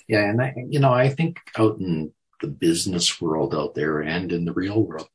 Yeah, 0.08 0.28
and 0.28 0.42
I, 0.42 0.54
you 0.68 0.80
know, 0.80 0.92
I 0.92 1.08
think 1.08 1.38
out 1.56 1.78
in 1.78 2.12
the 2.40 2.48
business 2.48 3.20
world 3.20 3.54
out 3.54 3.74
there 3.74 4.00
and 4.00 4.32
in 4.32 4.44
the 4.44 4.52
real 4.52 4.82
world, 4.82 5.08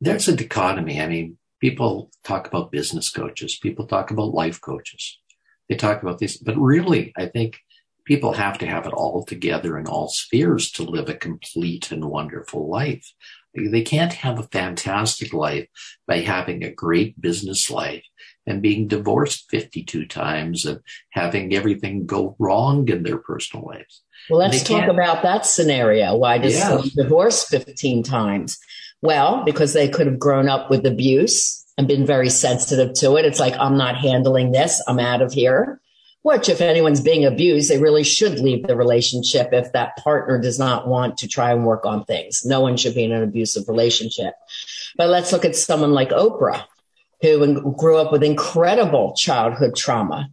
there's 0.00 0.28
a 0.28 0.36
dichotomy. 0.36 1.00
I 1.00 1.06
mean, 1.06 1.38
people 1.60 2.10
talk 2.24 2.46
about 2.46 2.72
business 2.72 3.10
coaches, 3.10 3.56
people 3.56 3.86
talk 3.86 4.10
about 4.10 4.34
life 4.34 4.60
coaches, 4.60 5.18
they 5.68 5.76
talk 5.76 6.02
about 6.02 6.18
this, 6.18 6.36
but 6.36 6.56
really, 6.56 7.12
I 7.16 7.26
think 7.26 7.60
people 8.10 8.32
have 8.32 8.58
to 8.58 8.66
have 8.66 8.86
it 8.86 8.92
all 8.92 9.24
together 9.24 9.78
in 9.78 9.86
all 9.86 10.08
spheres 10.08 10.72
to 10.72 10.82
live 10.82 11.08
a 11.08 11.14
complete 11.14 11.92
and 11.92 12.04
wonderful 12.04 12.68
life. 12.68 13.12
They 13.54 13.82
can't 13.82 14.12
have 14.14 14.36
a 14.36 14.48
fantastic 14.50 15.32
life 15.32 15.68
by 16.08 16.18
having 16.18 16.64
a 16.64 16.72
great 16.72 17.20
business 17.20 17.70
life 17.70 18.02
and 18.48 18.60
being 18.60 18.88
divorced 18.88 19.48
52 19.48 20.06
times 20.06 20.64
and 20.64 20.80
having 21.10 21.54
everything 21.54 22.04
go 22.04 22.34
wrong 22.40 22.88
in 22.88 23.04
their 23.04 23.18
personal 23.18 23.64
lives. 23.64 24.02
Well, 24.28 24.40
let's 24.40 24.64
talk 24.64 24.88
about 24.88 25.22
that 25.22 25.46
scenario. 25.46 26.16
Why 26.16 26.38
does 26.38 26.54
yeah. 26.54 26.66
someone 26.66 26.90
divorce 26.96 27.44
15 27.44 28.02
times? 28.02 28.58
Well, 29.02 29.44
because 29.44 29.72
they 29.72 29.88
could 29.88 30.08
have 30.08 30.18
grown 30.18 30.48
up 30.48 30.68
with 30.68 30.84
abuse 30.84 31.64
and 31.78 31.86
been 31.86 32.06
very 32.06 32.28
sensitive 32.28 32.92
to 32.94 33.14
it. 33.18 33.24
It's 33.24 33.38
like, 33.38 33.54
I'm 33.56 33.76
not 33.76 33.98
handling 33.98 34.50
this. 34.50 34.82
I'm 34.88 34.98
out 34.98 35.22
of 35.22 35.32
here. 35.32 35.80
Which, 36.22 36.50
if 36.50 36.60
anyone's 36.60 37.00
being 37.00 37.24
abused, 37.24 37.70
they 37.70 37.78
really 37.78 38.04
should 38.04 38.40
leave 38.40 38.66
the 38.66 38.76
relationship 38.76 39.50
if 39.52 39.72
that 39.72 39.96
partner 39.96 40.38
does 40.38 40.58
not 40.58 40.86
want 40.86 41.18
to 41.18 41.28
try 41.28 41.52
and 41.52 41.64
work 41.64 41.86
on 41.86 42.04
things. 42.04 42.44
No 42.44 42.60
one 42.60 42.76
should 42.76 42.94
be 42.94 43.04
in 43.04 43.12
an 43.12 43.22
abusive 43.22 43.68
relationship. 43.68 44.34
But 44.96 45.08
let's 45.08 45.32
look 45.32 45.46
at 45.46 45.56
someone 45.56 45.92
like 45.92 46.10
Oprah 46.10 46.64
who 47.22 47.72
grew 47.72 47.96
up 47.98 48.12
with 48.12 48.22
incredible 48.22 49.14
childhood 49.16 49.76
trauma, 49.76 50.28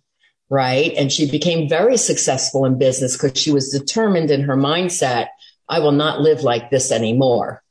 right? 0.50 0.94
And 0.98 1.12
she 1.12 1.30
became 1.30 1.70
very 1.70 1.98
successful 1.98 2.66
in 2.66 2.78
business 2.78 3.18
because 3.18 3.40
she 3.40 3.52
was 3.52 3.70
determined 3.70 4.32
in 4.32 4.42
her 4.42 4.56
mindset, 4.58 5.28
I 5.70 5.80
will 5.80 5.92
not 5.92 6.22
live 6.22 6.44
like 6.44 6.70
this 6.70 6.92
anymore. 6.92 7.62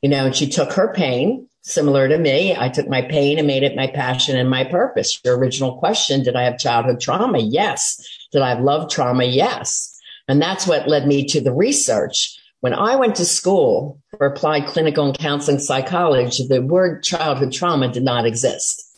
You 0.00 0.08
know, 0.08 0.26
and 0.26 0.34
she 0.34 0.48
took 0.48 0.72
her 0.72 0.92
pain, 0.92 1.48
similar 1.62 2.08
to 2.08 2.18
me. 2.18 2.56
I 2.56 2.68
took 2.68 2.88
my 2.88 3.02
pain 3.02 3.38
and 3.38 3.46
made 3.46 3.62
it 3.62 3.76
my 3.76 3.86
passion 3.86 4.36
and 4.36 4.50
my 4.50 4.64
purpose. 4.64 5.18
Your 5.24 5.38
original 5.38 5.78
question, 5.78 6.22
did 6.22 6.36
I 6.36 6.42
have 6.42 6.58
childhood 6.58 7.00
trauma? 7.00 7.38
Yes. 7.38 8.06
Did 8.32 8.42
I 8.42 8.50
have 8.50 8.60
love 8.60 8.90
trauma? 8.90 9.24
Yes. 9.24 9.98
And 10.28 10.40
that's 10.40 10.66
what 10.66 10.88
led 10.88 11.06
me 11.06 11.24
to 11.26 11.40
the 11.40 11.52
research 11.52 12.38
when 12.62 12.74
I 12.74 12.94
went 12.94 13.16
to 13.16 13.24
school 13.24 14.00
for 14.16 14.24
applied 14.24 14.68
clinical 14.68 15.04
and 15.04 15.18
counseling 15.18 15.58
psychology, 15.58 16.46
the 16.46 16.62
word 16.62 17.02
childhood 17.02 17.52
trauma 17.52 17.88
did 17.88 18.04
not 18.04 18.24
exist. 18.24 18.88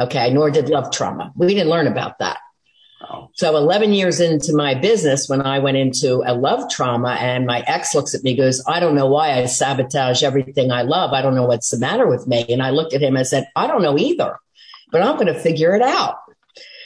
Okay. 0.00 0.32
Nor 0.32 0.50
did 0.50 0.70
love 0.70 0.90
trauma. 0.90 1.30
We 1.36 1.48
didn't 1.48 1.68
learn 1.68 1.86
about 1.86 2.18
that. 2.20 2.38
So 3.34 3.56
11 3.56 3.92
years 3.92 4.20
into 4.20 4.54
my 4.54 4.74
business, 4.74 5.28
when 5.28 5.40
I 5.40 5.58
went 5.60 5.76
into 5.76 6.22
a 6.26 6.34
love 6.34 6.68
trauma 6.70 7.16
and 7.20 7.46
my 7.46 7.60
ex 7.66 7.94
looks 7.94 8.14
at 8.14 8.22
me, 8.22 8.36
goes, 8.36 8.62
I 8.66 8.80
don't 8.80 8.94
know 8.94 9.06
why 9.06 9.32
I 9.32 9.46
sabotage 9.46 10.22
everything 10.22 10.70
I 10.70 10.82
love. 10.82 11.12
I 11.12 11.22
don't 11.22 11.34
know 11.34 11.46
what's 11.46 11.70
the 11.70 11.78
matter 11.78 12.06
with 12.06 12.26
me. 12.26 12.44
And 12.48 12.62
I 12.62 12.70
looked 12.70 12.94
at 12.94 13.02
him 13.02 13.16
and 13.16 13.26
said, 13.26 13.48
I 13.56 13.66
don't 13.66 13.82
know 13.82 13.98
either, 13.98 14.38
but 14.90 15.02
I'm 15.02 15.14
going 15.14 15.32
to 15.32 15.38
figure 15.38 15.74
it 15.74 15.82
out. 15.82 16.16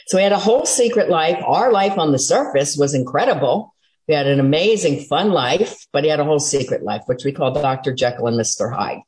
So 0.07 0.17
we 0.17 0.23
had 0.23 0.31
a 0.31 0.39
whole 0.39 0.65
secret 0.65 1.09
life. 1.09 1.41
Our 1.45 1.71
life 1.71 1.97
on 1.97 2.11
the 2.11 2.19
surface 2.19 2.77
was 2.77 2.93
incredible. 2.93 3.73
We 4.07 4.15
had 4.15 4.27
an 4.27 4.39
amazing, 4.39 5.05
fun 5.05 5.31
life, 5.31 5.87
but 5.91 6.03
he 6.03 6.09
had 6.09 6.19
a 6.19 6.25
whole 6.25 6.39
secret 6.39 6.83
life, 6.83 7.03
which 7.05 7.23
we 7.23 7.31
call 7.31 7.53
Dr. 7.53 7.93
Jekyll 7.93 8.27
and 8.27 8.39
Mr. 8.39 8.73
Hyde. 8.73 8.99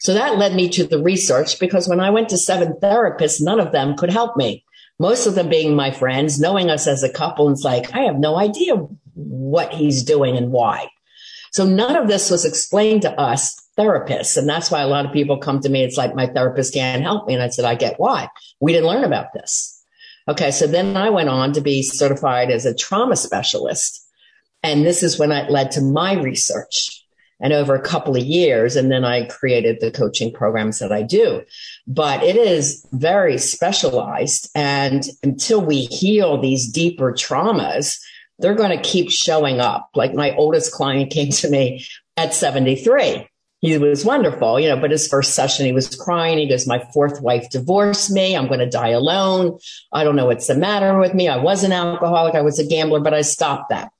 So 0.00 0.14
that 0.14 0.38
led 0.38 0.54
me 0.54 0.68
to 0.70 0.84
the 0.84 1.02
research 1.02 1.60
because 1.60 1.88
when 1.88 2.00
I 2.00 2.10
went 2.10 2.30
to 2.30 2.38
seven 2.38 2.74
therapists, 2.82 3.40
none 3.40 3.60
of 3.60 3.72
them 3.72 3.96
could 3.96 4.10
help 4.10 4.36
me. 4.36 4.64
Most 5.02 5.26
of 5.26 5.34
them 5.34 5.48
being 5.48 5.74
my 5.74 5.90
friends, 5.90 6.38
knowing 6.38 6.70
us 6.70 6.86
as 6.86 7.02
a 7.02 7.12
couple, 7.12 7.48
and 7.48 7.56
it's 7.56 7.64
like, 7.64 7.92
I 7.92 8.02
have 8.02 8.20
no 8.20 8.36
idea 8.36 8.76
what 9.14 9.72
he's 9.74 10.04
doing 10.04 10.36
and 10.36 10.52
why. 10.52 10.90
So 11.50 11.66
none 11.66 11.96
of 11.96 12.06
this 12.06 12.30
was 12.30 12.44
explained 12.44 13.02
to 13.02 13.10
us 13.20 13.60
therapists. 13.76 14.36
And 14.36 14.48
that's 14.48 14.70
why 14.70 14.82
a 14.82 14.86
lot 14.86 15.04
of 15.04 15.12
people 15.12 15.38
come 15.38 15.58
to 15.58 15.68
me. 15.68 15.82
It's 15.82 15.96
like 15.96 16.14
my 16.14 16.28
therapist 16.28 16.72
can't 16.72 17.02
help 17.02 17.26
me. 17.26 17.34
And 17.34 17.42
I 17.42 17.48
said, 17.48 17.64
I 17.64 17.74
get 17.74 17.98
why. 17.98 18.28
We 18.60 18.72
didn't 18.72 18.86
learn 18.86 19.02
about 19.02 19.32
this. 19.34 19.84
Okay. 20.28 20.52
So 20.52 20.68
then 20.68 20.96
I 20.96 21.10
went 21.10 21.28
on 21.28 21.52
to 21.54 21.60
be 21.60 21.82
certified 21.82 22.52
as 22.52 22.64
a 22.64 22.72
trauma 22.72 23.16
specialist. 23.16 24.06
And 24.62 24.86
this 24.86 25.02
is 25.02 25.18
when 25.18 25.32
it 25.32 25.50
led 25.50 25.72
to 25.72 25.80
my 25.80 26.12
research 26.12 27.01
and 27.42 27.52
over 27.52 27.74
a 27.74 27.82
couple 27.82 28.16
of 28.16 28.24
years. 28.24 28.76
And 28.76 28.90
then 28.90 29.04
I 29.04 29.26
created 29.26 29.80
the 29.80 29.90
coaching 29.90 30.32
programs 30.32 30.78
that 30.78 30.92
I 30.92 31.02
do. 31.02 31.42
But 31.86 32.22
it 32.22 32.36
is 32.36 32.86
very 32.92 33.36
specialized. 33.36 34.48
And 34.54 35.04
until 35.22 35.60
we 35.60 35.82
heal 35.82 36.40
these 36.40 36.70
deeper 36.70 37.12
traumas, 37.12 37.98
they're 38.38 38.54
going 38.54 38.76
to 38.76 38.82
keep 38.82 39.10
showing 39.10 39.60
up. 39.60 39.90
Like 39.94 40.14
my 40.14 40.34
oldest 40.36 40.72
client 40.72 41.10
came 41.10 41.30
to 41.30 41.50
me 41.50 41.84
at 42.16 42.32
73 42.32 43.28
he 43.62 43.78
was 43.78 44.04
wonderful, 44.04 44.58
you 44.58 44.68
know, 44.68 44.76
but 44.76 44.90
his 44.90 45.06
first 45.06 45.36
session, 45.36 45.64
he 45.64 45.72
was 45.72 45.94
crying. 45.94 46.36
He 46.36 46.48
goes, 46.48 46.66
my 46.66 46.84
fourth 46.92 47.22
wife 47.22 47.48
divorced 47.48 48.10
me. 48.10 48.36
I'm 48.36 48.48
going 48.48 48.58
to 48.58 48.68
die 48.68 48.88
alone. 48.88 49.60
I 49.92 50.02
don't 50.02 50.16
know 50.16 50.26
what's 50.26 50.48
the 50.48 50.56
matter 50.56 50.98
with 50.98 51.14
me. 51.14 51.28
I 51.28 51.36
was 51.36 51.62
an 51.62 51.70
alcoholic. 51.70 52.34
I 52.34 52.42
was 52.42 52.58
a 52.58 52.66
gambler, 52.66 52.98
but 52.98 53.14
I 53.14 53.22
stopped 53.22 53.68
that. 53.70 53.92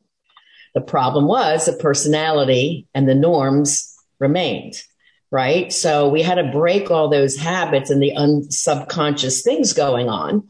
The 0.75 0.81
problem 0.81 1.27
was 1.27 1.67
the 1.67 1.73
personality 1.75 2.87
and 2.95 3.09
the 3.09 3.15
norms 3.15 3.95
remained, 4.19 4.75
right? 5.31 5.73
So 5.73 6.09
we 6.09 6.23
had 6.23 6.37
to 6.37 6.51
break 6.51 6.91
all 6.91 7.09
those 7.09 7.37
habits 7.37 7.91
and 7.91 8.03
the 8.03 8.17
un- 8.17 8.51
subconscious 8.51 9.43
things 9.43 9.73
going 9.73 10.09
on. 10.09 10.49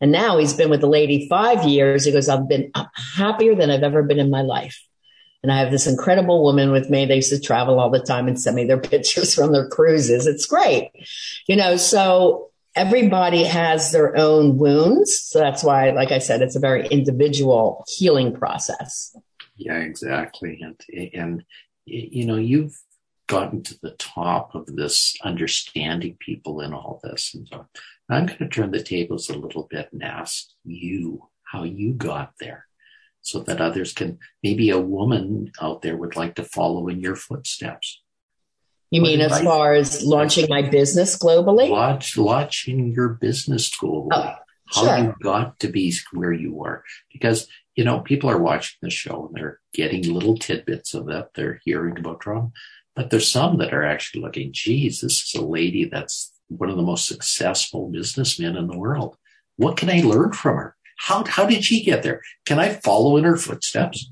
And 0.00 0.12
now 0.12 0.38
he's 0.38 0.52
been 0.52 0.70
with 0.70 0.80
the 0.80 0.86
lady 0.86 1.28
five 1.28 1.64
years. 1.64 2.04
He 2.04 2.12
goes, 2.12 2.28
I've 2.28 2.48
been 2.48 2.70
happier 3.16 3.54
than 3.54 3.70
I've 3.70 3.82
ever 3.82 4.02
been 4.02 4.18
in 4.18 4.30
my 4.30 4.42
life. 4.42 4.80
And 5.42 5.52
I 5.52 5.58
have 5.58 5.70
this 5.70 5.86
incredible 5.86 6.42
woman 6.42 6.70
with 6.72 6.88
me. 6.88 7.04
They 7.04 7.16
used 7.16 7.30
to 7.30 7.40
travel 7.40 7.78
all 7.78 7.90
the 7.90 8.00
time 8.00 8.28
and 8.28 8.40
send 8.40 8.56
me 8.56 8.64
their 8.64 8.80
pictures 8.80 9.34
from 9.34 9.52
their 9.52 9.68
cruises. 9.68 10.26
It's 10.26 10.46
great. 10.46 10.90
You 11.46 11.56
know, 11.56 11.76
so 11.76 12.50
everybody 12.74 13.44
has 13.44 13.92
their 13.92 14.16
own 14.16 14.58
wounds. 14.58 15.20
So 15.20 15.38
that's 15.38 15.62
why, 15.62 15.90
like 15.90 16.12
I 16.12 16.18
said, 16.18 16.42
it's 16.42 16.56
a 16.56 16.60
very 16.60 16.86
individual 16.88 17.84
healing 17.88 18.34
process. 18.34 19.14
Yeah, 19.56 19.78
exactly. 19.78 20.60
And, 20.62 20.80
and, 21.14 21.44
you 21.84 22.26
know, 22.26 22.36
you've 22.36 22.76
gotten 23.26 23.62
to 23.62 23.80
the 23.80 23.92
top 23.92 24.54
of 24.54 24.66
this 24.66 25.16
understanding 25.22 26.16
people 26.18 26.60
in 26.60 26.74
all 26.74 27.00
this. 27.02 27.34
And 27.34 27.48
so 27.48 27.66
I'm 28.10 28.26
going 28.26 28.38
to 28.38 28.48
turn 28.48 28.70
the 28.70 28.82
tables 28.82 29.30
a 29.30 29.38
little 29.38 29.66
bit 29.70 29.88
and 29.92 30.02
ask 30.02 30.48
you 30.64 31.28
how 31.44 31.62
you 31.62 31.94
got 31.94 32.32
there 32.40 32.66
so 33.22 33.40
that 33.40 33.60
others 33.60 33.92
can, 33.92 34.18
maybe 34.42 34.70
a 34.70 34.78
woman 34.78 35.52
out 35.60 35.82
there 35.82 35.96
would 35.96 36.16
like 36.16 36.34
to 36.34 36.44
follow 36.44 36.88
in 36.88 37.00
your 37.00 37.16
footsteps. 37.16 38.02
You 38.90 39.00
mean 39.00 39.20
as 39.20 39.40
far 39.40 39.72
as 39.72 40.04
launching 40.04 40.46
my 40.48 40.62
business 40.62 41.18
globally? 41.18 41.68
Launch, 41.68 42.16
launching 42.16 42.92
your 42.92 43.08
business 43.08 43.70
globally. 43.74 44.10
Oh, 44.12 44.34
how 44.66 44.84
sure. 44.84 44.98
you 44.98 45.14
got 45.22 45.58
to 45.60 45.68
be 45.68 45.94
where 46.12 46.32
you 46.32 46.62
are. 46.62 46.84
Because, 47.12 47.48
you 47.74 47.84
know, 47.84 48.00
people 48.00 48.30
are 48.30 48.38
watching 48.38 48.76
the 48.82 48.90
show 48.90 49.26
and 49.26 49.34
they're 49.34 49.60
getting 49.72 50.12
little 50.12 50.36
tidbits 50.36 50.94
of 50.94 51.06
that. 51.06 51.30
They're 51.34 51.60
hearing 51.64 51.98
about 51.98 52.20
trauma. 52.20 52.50
But 52.94 53.10
there's 53.10 53.30
some 53.30 53.58
that 53.58 53.74
are 53.74 53.84
actually 53.84 54.22
looking, 54.22 54.52
geez, 54.52 55.00
this 55.00 55.22
is 55.22 55.34
a 55.34 55.44
lady 55.44 55.84
that's 55.84 56.32
one 56.48 56.70
of 56.70 56.76
the 56.76 56.82
most 56.82 57.08
successful 57.08 57.88
businessmen 57.90 58.56
in 58.56 58.68
the 58.68 58.78
world. 58.78 59.16
What 59.56 59.76
can 59.76 59.90
I 59.90 60.00
learn 60.00 60.32
from 60.32 60.56
her? 60.56 60.76
How, 60.96 61.24
how 61.24 61.46
did 61.46 61.64
she 61.64 61.82
get 61.82 62.04
there? 62.04 62.20
Can 62.46 62.60
I 62.60 62.74
follow 62.74 63.16
in 63.16 63.24
her 63.24 63.36
footsteps? 63.36 64.10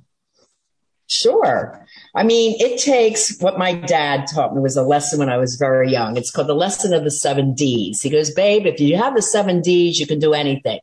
Sure. 1.07 1.87
I 2.17 2.25
mean, 2.25 2.57
it 2.59 2.81
takes 2.81 3.39
what 3.39 3.59
my 3.59 3.75
dad 3.75 4.27
taught 4.33 4.55
me 4.55 4.63
was 4.63 4.77
a 4.77 4.83
lesson 4.83 5.19
when 5.19 5.29
I 5.29 5.37
was 5.37 5.57
very 5.57 5.91
young. 5.91 6.17
It's 6.17 6.31
called 6.31 6.49
the 6.49 6.55
lesson 6.55 6.95
of 6.95 7.05
the 7.05 7.11
seven 7.11 7.55
D's. 7.55 8.01
He 8.01 8.11
goes, 8.11 8.33
babe, 8.33 8.67
if 8.67 8.81
you 8.81 8.97
have 8.97 9.15
the 9.15 9.23
seven 9.23 9.61
D's, 9.61 10.01
you 10.01 10.07
can 10.07 10.19
do 10.19 10.33
anything. 10.33 10.81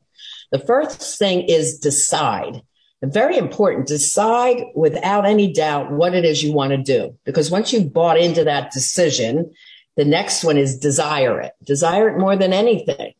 The 0.51 0.59
first 0.59 1.19
thing 1.19 1.41
is 1.41 1.79
decide. 1.79 2.61
Very 3.01 3.37
important, 3.37 3.87
decide 3.87 4.65
without 4.75 5.25
any 5.25 5.53
doubt 5.53 5.91
what 5.91 6.13
it 6.13 6.25
is 6.25 6.43
you 6.43 6.53
want 6.53 6.71
to 6.71 6.77
do. 6.77 7.15
Because 7.23 7.49
once 7.49 7.71
you've 7.71 7.93
bought 7.93 8.19
into 8.19 8.43
that 8.43 8.71
decision, 8.71 9.53
the 9.95 10.03
next 10.03 10.43
one 10.43 10.57
is 10.57 10.77
desire 10.77 11.39
it. 11.39 11.53
Desire 11.63 12.09
it 12.09 12.19
more 12.19 12.35
than 12.35 12.51
anything 12.51 13.13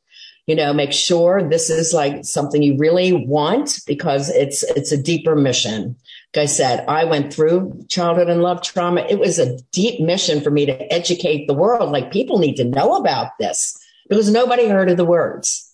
you 0.49 0.55
know, 0.55 0.73
make 0.73 0.91
sure 0.91 1.47
this 1.47 1.69
is 1.69 1.93
like 1.93 2.25
something 2.25 2.63
you 2.63 2.75
really 2.75 3.13
want 3.13 3.81
because 3.85 4.31
it's, 4.31 4.63
it's 4.63 4.91
a 4.91 4.97
deeper 4.97 5.35
mission. 5.35 5.95
Like 6.35 6.41
I 6.41 6.45
said, 6.47 6.85
I 6.87 7.05
went 7.05 7.31
through 7.31 7.85
childhood 7.87 8.29
and 8.29 8.41
love 8.41 8.63
trauma. 8.63 9.01
It 9.01 9.19
was 9.19 9.37
a 9.37 9.59
deep 9.71 10.01
mission 10.01 10.41
for 10.41 10.49
me 10.49 10.65
to 10.65 10.91
educate 10.91 11.45
the 11.45 11.53
world. 11.53 11.91
Like 11.91 12.11
people 12.11 12.39
need 12.39 12.55
to 12.55 12.63
know 12.63 12.95
about 12.95 13.37
this 13.37 13.77
because 14.09 14.31
nobody 14.31 14.67
heard 14.67 14.89
of 14.89 14.97
the 14.97 15.05
words. 15.05 15.68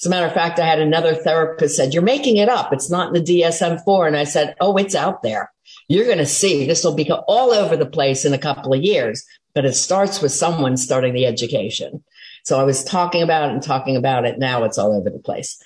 As 0.00 0.06
a 0.06 0.10
matter 0.10 0.26
of 0.26 0.32
fact, 0.32 0.58
I 0.58 0.66
had 0.66 0.80
another 0.80 1.14
therapist 1.14 1.76
said, 1.76 1.92
you're 1.92 2.02
making 2.02 2.38
it 2.38 2.48
up. 2.48 2.72
It's 2.72 2.90
not 2.90 3.08
in 3.08 3.22
the 3.22 3.40
DSM 3.42 3.84
four. 3.84 4.06
And 4.06 4.16
I 4.16 4.24
said, 4.24 4.56
Oh, 4.60 4.76
it's 4.78 4.94
out 4.94 5.22
there. 5.22 5.52
You're 5.88 6.06
going 6.06 6.18
to 6.18 6.26
see 6.26 6.66
this 6.66 6.84
will 6.84 6.94
be 6.94 7.10
all 7.10 7.52
over 7.52 7.76
the 7.76 7.84
place 7.84 8.24
in 8.24 8.32
a 8.32 8.38
couple 8.38 8.72
of 8.72 8.80
years, 8.80 9.24
but 9.54 9.66
it 9.66 9.74
starts 9.74 10.22
with 10.22 10.32
someone 10.32 10.78
starting 10.78 11.12
the 11.12 11.26
education. 11.26 12.02
So 12.44 12.58
I 12.58 12.62
was 12.62 12.82
talking 12.82 13.22
about 13.22 13.50
it 13.50 13.52
and 13.52 13.62
talking 13.62 13.96
about 13.96 14.24
it. 14.24 14.38
Now 14.38 14.64
it's 14.64 14.78
all 14.78 14.96
over 14.96 15.10
the 15.10 15.18
place. 15.18 15.62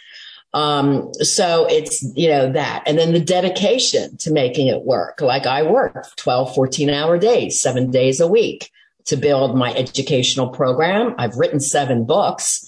Um, 0.53 1.13
so 1.15 1.67
it's, 1.69 2.05
you 2.17 2.29
know, 2.29 2.53
that. 2.53 2.85
And 2.87 2.99
then 2.99 3.13
the 3.13 3.21
dedication 3.21 4.17
to 4.19 4.33
making 4.33 4.67
it 4.67 4.83
work. 4.83 5.21
Like 5.21 5.47
I 5.47 5.63
work 5.63 6.07
12, 6.17 6.55
14 6.55 6.91
hour 6.91 7.19
days, 7.19 7.61
seven 7.61 7.91
days 7.91 8.21
a 8.21 8.27
week 8.27 8.71
to 9.07 9.17
build 9.17 9.57
my 9.57 9.73
educational 9.75 10.49
program. 10.49 11.15
I've 11.19 11.37
written 11.37 11.61
seven 11.61 12.05
books. 12.05 12.65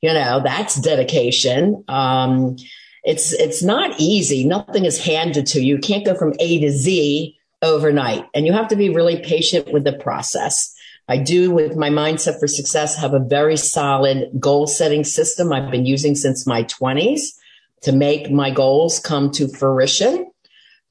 You 0.00 0.12
know, 0.12 0.40
that's 0.42 0.80
dedication. 0.80 1.84
Um, 1.88 2.56
it's, 3.02 3.32
it's 3.32 3.62
not 3.62 3.98
easy. 3.98 4.44
Nothing 4.44 4.84
is 4.84 5.02
handed 5.02 5.46
to 5.48 5.60
you. 5.60 5.76
You 5.76 5.80
can't 5.80 6.04
go 6.04 6.14
from 6.14 6.34
A 6.38 6.60
to 6.60 6.70
Z 6.70 7.36
overnight 7.62 8.26
and 8.34 8.46
you 8.46 8.52
have 8.52 8.68
to 8.68 8.76
be 8.76 8.90
really 8.90 9.20
patient 9.20 9.72
with 9.72 9.84
the 9.84 9.92
process. 9.92 10.74
I 11.08 11.16
do 11.16 11.50
with 11.50 11.74
my 11.74 11.90
mindset 11.90 12.38
for 12.38 12.46
success 12.46 12.96
have 12.96 13.14
a 13.14 13.18
very 13.18 13.56
solid 13.56 14.30
goal 14.38 14.66
setting 14.66 15.04
system 15.04 15.52
I've 15.52 15.70
been 15.70 15.86
using 15.86 16.14
since 16.14 16.46
my 16.46 16.62
twenties 16.64 17.36
to 17.82 17.92
make 17.92 18.30
my 18.30 18.50
goals 18.50 19.00
come 19.00 19.30
to 19.32 19.48
fruition. 19.48 20.30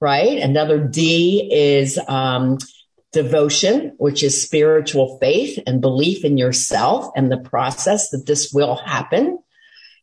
Right. 0.01 0.39
Another 0.39 0.79
D 0.79 1.49
is, 1.51 1.99
um, 2.07 2.57
devotion, 3.23 3.93
which 3.97 4.23
is 4.23 4.41
spiritual 4.41 5.17
faith 5.19 5.59
and 5.65 5.81
belief 5.81 6.23
in 6.23 6.37
yourself 6.37 7.09
and 7.15 7.31
the 7.31 7.37
process 7.37 8.09
that 8.11 8.25
this 8.25 8.51
will 8.53 8.75
happen 8.75 9.39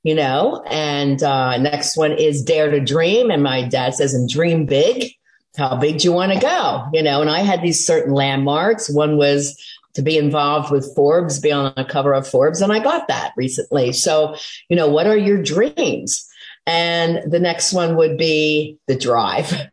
you 0.04 0.14
know, 0.14 0.62
and, 0.66 1.20
uh, 1.22 1.56
next 1.56 1.96
one 1.96 2.12
is 2.12 2.42
dare 2.42 2.70
to 2.70 2.78
dream. 2.78 3.30
And 3.30 3.42
my 3.42 3.66
dad 3.66 3.94
says, 3.94 4.12
and 4.12 4.28
dream 4.28 4.66
big. 4.66 5.12
How 5.56 5.76
big 5.76 5.98
do 5.98 6.04
you 6.04 6.12
want 6.12 6.32
to 6.32 6.38
go? 6.38 6.84
You 6.92 7.02
know, 7.02 7.22
and 7.22 7.30
I 7.30 7.40
had 7.40 7.62
these 7.62 7.86
certain 7.86 8.12
landmarks. 8.12 8.90
One 8.90 9.16
was 9.16 9.58
to 9.94 10.02
be 10.02 10.18
involved 10.18 10.70
with 10.70 10.94
Forbes, 10.94 11.40
be 11.40 11.52
on 11.52 11.72
the 11.76 11.84
cover 11.84 12.12
of 12.12 12.28
Forbes. 12.28 12.60
And 12.60 12.72
I 12.72 12.80
got 12.80 13.08
that 13.08 13.32
recently. 13.36 13.92
So, 13.92 14.36
you 14.68 14.76
know, 14.76 14.88
what 14.88 15.06
are 15.06 15.16
your 15.16 15.42
dreams? 15.42 16.28
And 16.66 17.30
the 17.30 17.40
next 17.40 17.72
one 17.72 17.96
would 17.96 18.18
be 18.18 18.78
the 18.86 18.96
drive. 18.96 19.70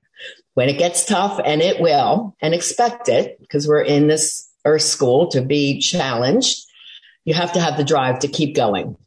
When 0.54 0.70
it 0.70 0.78
gets 0.78 1.06
tough, 1.06 1.40
and 1.44 1.62
it 1.62 1.80
will, 1.80 2.36
and 2.42 2.54
expect 2.54 3.08
it, 3.08 3.40
because 3.40 3.68
we're 3.68 3.82
in 3.82 4.08
this 4.08 4.50
earth 4.66 4.82
school 4.82 5.28
to 5.30 5.42
be 5.42 5.80
challenged, 5.80 6.66
you 7.24 7.34
have 7.34 7.54
to 7.54 7.62
have 7.62 7.78
the 7.78 7.84
drive 7.84 8.20
to 8.20 8.28
keep 8.28 8.56
going. 8.56 8.98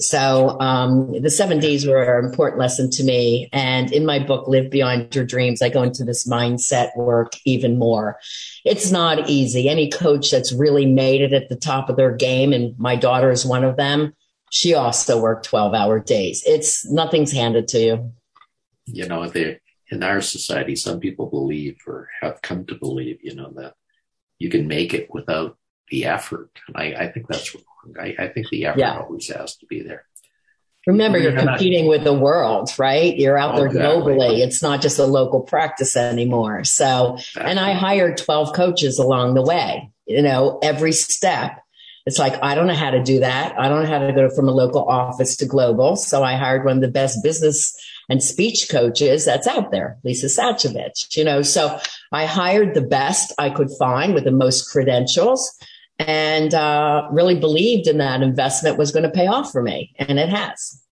So 0.00 0.58
um, 0.60 1.20
the 1.20 1.30
seven 1.30 1.58
Ds 1.58 1.84
were 1.84 2.18
an 2.18 2.24
important 2.24 2.60
lesson 2.60 2.88
to 2.90 3.04
me. 3.04 3.48
And 3.52 3.92
in 3.92 4.06
my 4.06 4.20
book, 4.20 4.46
Live 4.46 4.70
Beyond 4.70 5.14
Your 5.14 5.24
Dreams, 5.24 5.60
I 5.60 5.70
go 5.70 5.82
into 5.82 6.04
this 6.04 6.26
mindset 6.26 6.96
work 6.96 7.32
even 7.44 7.78
more. 7.78 8.18
It's 8.64 8.92
not 8.92 9.28
easy. 9.28 9.68
Any 9.68 9.90
coach 9.90 10.30
that's 10.30 10.52
really 10.52 10.86
made 10.86 11.20
it 11.20 11.32
at 11.32 11.48
the 11.48 11.56
top 11.56 11.88
of 11.88 11.96
their 11.96 12.14
game, 12.14 12.52
and 12.52 12.78
my 12.78 12.94
daughter 12.94 13.30
is 13.30 13.44
one 13.44 13.64
of 13.64 13.76
them, 13.76 14.14
she 14.50 14.74
also 14.74 15.20
worked 15.20 15.46
12 15.46 15.74
hour 15.74 15.98
days. 15.98 16.42
It's 16.46 16.88
nothing's 16.88 17.32
handed 17.32 17.68
to 17.68 17.80
you. 17.80 18.12
You 18.86 19.06
know, 19.06 19.28
they, 19.28 19.58
in 19.90 20.02
our 20.02 20.20
society, 20.20 20.76
some 20.76 21.00
people 21.00 21.26
believe 21.26 21.78
or 21.86 22.08
have 22.20 22.42
come 22.42 22.66
to 22.66 22.74
believe, 22.74 23.18
you 23.22 23.34
know, 23.34 23.52
that 23.56 23.74
you 24.38 24.50
can 24.50 24.68
make 24.68 24.94
it 24.94 25.08
without 25.12 25.56
the 25.90 26.04
effort. 26.04 26.50
And 26.66 26.76
I, 26.76 27.04
I 27.04 27.12
think 27.12 27.26
that's 27.28 27.54
wrong. 27.54 27.64
I, 27.98 28.14
I 28.18 28.28
think 28.28 28.48
the 28.50 28.66
effort 28.66 28.78
yeah. 28.78 28.98
always 28.98 29.28
has 29.28 29.56
to 29.56 29.66
be 29.66 29.82
there. 29.82 30.04
Remember, 30.86 31.18
you're 31.18 31.36
competing 31.36 31.86
with 31.86 32.02
the 32.02 32.14
world, 32.14 32.70
right? 32.78 33.14
You're 33.14 33.36
out 33.36 33.56
there 33.56 33.66
exactly. 33.66 34.14
globally. 34.14 34.38
It's 34.38 34.62
not 34.62 34.80
just 34.80 34.98
a 34.98 35.04
local 35.04 35.40
practice 35.40 35.96
anymore. 35.96 36.64
So, 36.64 37.16
exactly. 37.16 37.50
and 37.50 37.60
I 37.60 37.72
hired 37.72 38.16
12 38.16 38.54
coaches 38.54 38.98
along 38.98 39.34
the 39.34 39.42
way, 39.42 39.90
you 40.06 40.22
know, 40.22 40.58
every 40.62 40.92
step. 40.92 41.62
It's 42.06 42.18
like, 42.18 42.42
I 42.42 42.54
don't 42.54 42.68
know 42.68 42.74
how 42.74 42.90
to 42.90 43.02
do 43.02 43.20
that. 43.20 43.58
I 43.58 43.68
don't 43.68 43.82
know 43.82 43.88
how 43.88 43.98
to 43.98 44.12
go 44.14 44.30
from 44.30 44.48
a 44.48 44.52
local 44.52 44.82
office 44.82 45.36
to 45.36 45.46
global. 45.46 45.94
So 45.96 46.22
I 46.22 46.36
hired 46.36 46.64
one 46.64 46.76
of 46.76 46.82
the 46.82 46.88
best 46.88 47.22
business 47.22 47.76
and 48.08 48.22
speech 48.22 48.68
coaches 48.70 49.24
that's 49.24 49.46
out 49.46 49.70
there, 49.70 49.98
Lisa 50.02 50.26
Sasevich, 50.26 51.16
you 51.16 51.24
know. 51.24 51.42
So 51.42 51.78
I 52.12 52.26
hired 52.26 52.74
the 52.74 52.82
best 52.82 53.32
I 53.38 53.50
could 53.50 53.68
find 53.78 54.14
with 54.14 54.24
the 54.24 54.30
most 54.30 54.70
credentials 54.70 55.58
and 55.98 56.54
uh, 56.54 57.08
really 57.10 57.38
believed 57.38 57.88
in 57.88 57.98
that 57.98 58.22
investment 58.22 58.78
was 58.78 58.92
going 58.92 59.02
to 59.02 59.10
pay 59.10 59.26
off 59.26 59.50
for 59.50 59.62
me, 59.62 59.94
and 59.98 60.18
it 60.18 60.28
has. 60.28 60.82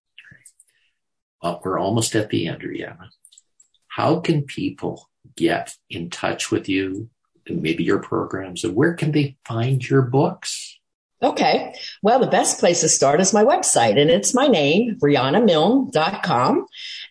Well, 1.42 1.60
we're 1.64 1.78
almost 1.78 2.14
at 2.16 2.30
the 2.30 2.48
end, 2.48 2.62
Riana. 2.62 3.08
How 3.88 4.20
can 4.20 4.42
people 4.42 5.08
get 5.36 5.74
in 5.88 6.10
touch 6.10 6.50
with 6.50 6.68
you 6.68 7.08
and 7.46 7.62
maybe 7.62 7.84
your 7.84 8.00
programs, 8.00 8.64
and 8.64 8.74
where 8.74 8.94
can 8.94 9.12
they 9.12 9.36
find 9.44 9.88
your 9.88 10.02
books? 10.02 10.78
Okay. 11.22 11.74
Well, 12.02 12.18
the 12.18 12.26
best 12.26 12.60
place 12.60 12.82
to 12.82 12.88
start 12.88 13.20
is 13.20 13.32
my 13.32 13.42
website, 13.42 13.98
and 13.98 14.10
it's 14.10 14.34
my 14.34 14.48
name, 14.48 14.98
RianaMilne.com. 15.00 16.66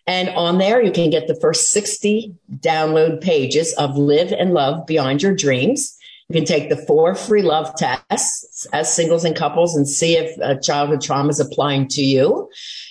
And 0.06 0.28
on 0.30 0.58
there, 0.58 0.80
you 0.80 0.92
can 0.92 1.10
get 1.10 1.26
the 1.26 1.38
first 1.40 1.70
60 1.70 2.34
download 2.58 3.20
pages 3.20 3.74
of 3.74 3.96
Live 3.96 4.32
and 4.32 4.52
Love 4.52 4.86
Beyond 4.86 5.22
Your 5.22 5.34
Dreams. 5.34 5.96
You 6.28 6.34
can 6.34 6.44
take 6.44 6.68
the 6.68 6.76
four 6.76 7.14
free 7.14 7.42
love 7.42 7.74
tests 7.76 8.66
as 8.72 8.92
singles 8.92 9.24
and 9.24 9.36
couples 9.36 9.76
and 9.76 9.88
see 9.88 10.16
if 10.16 10.40
uh, 10.40 10.56
childhood 10.56 11.00
trauma 11.00 11.28
is 11.28 11.40
applying 11.40 11.88
to 11.88 12.02
you. 12.02 12.48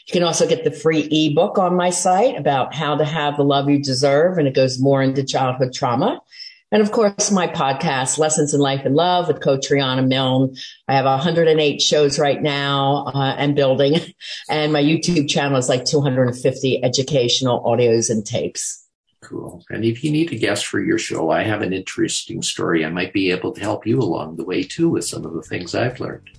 You 0.07 0.11
can 0.11 0.23
also 0.23 0.47
get 0.47 0.63
the 0.63 0.71
free 0.71 1.07
ebook 1.11 1.57
on 1.57 1.75
my 1.75 1.89
site 1.89 2.37
about 2.37 2.73
how 2.73 2.95
to 2.95 3.03
have 3.03 3.37
the 3.37 3.43
love 3.43 3.69
you 3.69 3.81
deserve, 3.81 4.37
and 4.37 4.47
it 4.47 4.53
goes 4.53 4.79
more 4.79 5.01
into 5.01 5.23
childhood 5.23 5.73
trauma. 5.73 6.21
And 6.71 6.81
of 6.81 6.91
course, 6.91 7.31
my 7.31 7.47
podcast, 7.47 8.17
Lessons 8.17 8.53
in 8.53 8.59
Life 8.59 8.81
and 8.85 8.95
Love 8.95 9.27
with 9.27 9.41
Coach 9.41 9.69
Riana 9.69 10.05
Milne. 10.05 10.55
I 10.87 10.95
have 10.95 11.05
108 11.05 11.81
shows 11.81 12.17
right 12.17 12.41
now 12.41 13.05
uh, 13.13 13.35
and 13.37 13.55
building. 13.55 13.99
And 14.49 14.71
my 14.73 14.81
YouTube 14.81 15.27
channel 15.27 15.57
is 15.57 15.69
like 15.69 15.85
250 15.85 16.83
educational 16.83 17.63
audios 17.63 18.09
and 18.09 18.23
tapes. 18.25 18.85
Cool. 19.21 19.63
And 19.69 19.83
if 19.83 20.03
you 20.03 20.11
need 20.11 20.31
a 20.31 20.35
guest 20.35 20.67
for 20.67 20.79
your 20.79 20.99
show, 20.99 21.31
I 21.31 21.43
have 21.43 21.61
an 21.61 21.73
interesting 21.73 22.43
story. 22.43 22.85
I 22.85 22.89
might 22.89 23.11
be 23.11 23.31
able 23.31 23.51
to 23.53 23.61
help 23.61 23.87
you 23.87 23.99
along 23.99 24.35
the 24.35 24.43
way 24.43 24.63
too 24.63 24.89
with 24.89 25.05
some 25.05 25.25
of 25.25 25.33
the 25.33 25.41
things 25.41 25.73
I've 25.73 25.99
learned. 25.99 26.29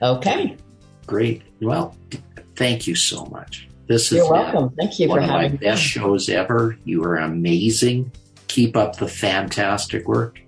Okay. 0.00 0.56
Great. 1.06 1.42
Well, 1.60 1.94
thank 2.56 2.86
you 2.86 2.94
so 2.94 3.26
much. 3.26 3.68
This 3.86 4.12
is 4.12 4.18
You're 4.18 4.30
welcome. 4.30 4.74
Thank 4.78 4.98
you 4.98 5.08
one 5.08 5.18
for 5.18 5.24
of 5.24 5.30
having 5.30 5.52
my 5.52 5.56
best 5.58 5.82
shows 5.82 6.28
ever. 6.28 6.78
You 6.84 7.04
are 7.04 7.16
amazing. 7.16 8.10
Keep 8.48 8.76
up 8.76 8.96
the 8.96 9.08
fantastic 9.08 10.06
work. 10.06 10.40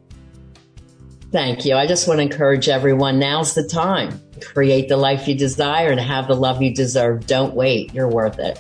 Thank 1.31 1.67
you. 1.67 1.75
I 1.75 1.87
just 1.87 2.09
want 2.09 2.19
to 2.19 2.23
encourage 2.23 2.69
everyone 2.69 3.19
now's 3.19 3.55
the 3.55 3.69
time. 3.69 4.21
Create 4.41 4.89
the 4.89 4.97
life 4.97 5.29
you 5.29 5.35
desire 5.35 5.91
and 5.91 6.01
have 6.01 6.27
the 6.27 6.35
love 6.35 6.63
you 6.63 6.75
deserve. 6.75 7.27
Don't 7.27 7.55
wait. 7.55 7.93
You're 7.93 8.09
worth 8.09 8.39
it. 8.39 8.59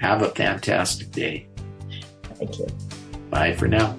Have 0.00 0.22
a 0.22 0.30
fantastic 0.30 1.10
day. 1.10 1.46
Thank 2.36 2.58
you. 2.58 2.66
Bye 3.30 3.54
for 3.54 3.68
now. 3.68 3.96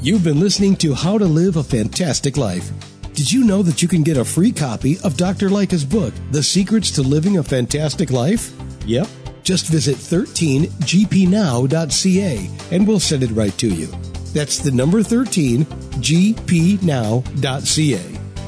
You've 0.00 0.24
been 0.24 0.40
listening 0.40 0.74
to 0.76 0.94
How 0.94 1.16
to 1.16 1.26
Live 1.26 1.56
a 1.56 1.62
Fantastic 1.62 2.36
Life. 2.36 2.70
Did 3.14 3.30
you 3.30 3.44
know 3.44 3.62
that 3.62 3.80
you 3.80 3.88
can 3.88 4.02
get 4.02 4.16
a 4.16 4.24
free 4.24 4.50
copy 4.50 4.98
of 5.04 5.16
Dr. 5.16 5.48
Lycka's 5.48 5.84
book, 5.84 6.12
The 6.32 6.42
Secrets 6.42 6.90
to 6.92 7.02
Living 7.02 7.38
a 7.38 7.44
Fantastic 7.44 8.10
Life? 8.10 8.52
Yep. 8.86 9.06
Just 9.44 9.68
visit 9.68 9.96
13gpnow.ca 9.96 12.50
and 12.70 12.88
we'll 12.88 13.00
send 13.00 13.22
it 13.22 13.30
right 13.30 13.56
to 13.58 13.68
you. 13.68 13.88
That's 14.34 14.58
the 14.58 14.72
number 14.72 15.02
13, 15.02 15.64
gpnow.ca. 15.64 17.20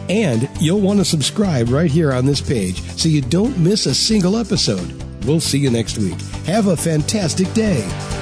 And 0.08 0.48
you'll 0.60 0.80
want 0.80 0.98
to 0.98 1.04
subscribe 1.04 1.68
right 1.68 1.90
here 1.90 2.12
on 2.12 2.26
this 2.26 2.40
page 2.40 2.80
so 2.92 3.08
you 3.08 3.22
don't 3.22 3.58
miss 3.58 3.86
a 3.86 3.94
single 3.94 4.36
episode. 4.36 4.92
We'll 5.24 5.40
see 5.40 5.58
you 5.58 5.70
next 5.70 5.98
week. 5.98 6.20
Have 6.46 6.68
a 6.68 6.76
fantastic 6.76 7.52
day. 7.54 8.15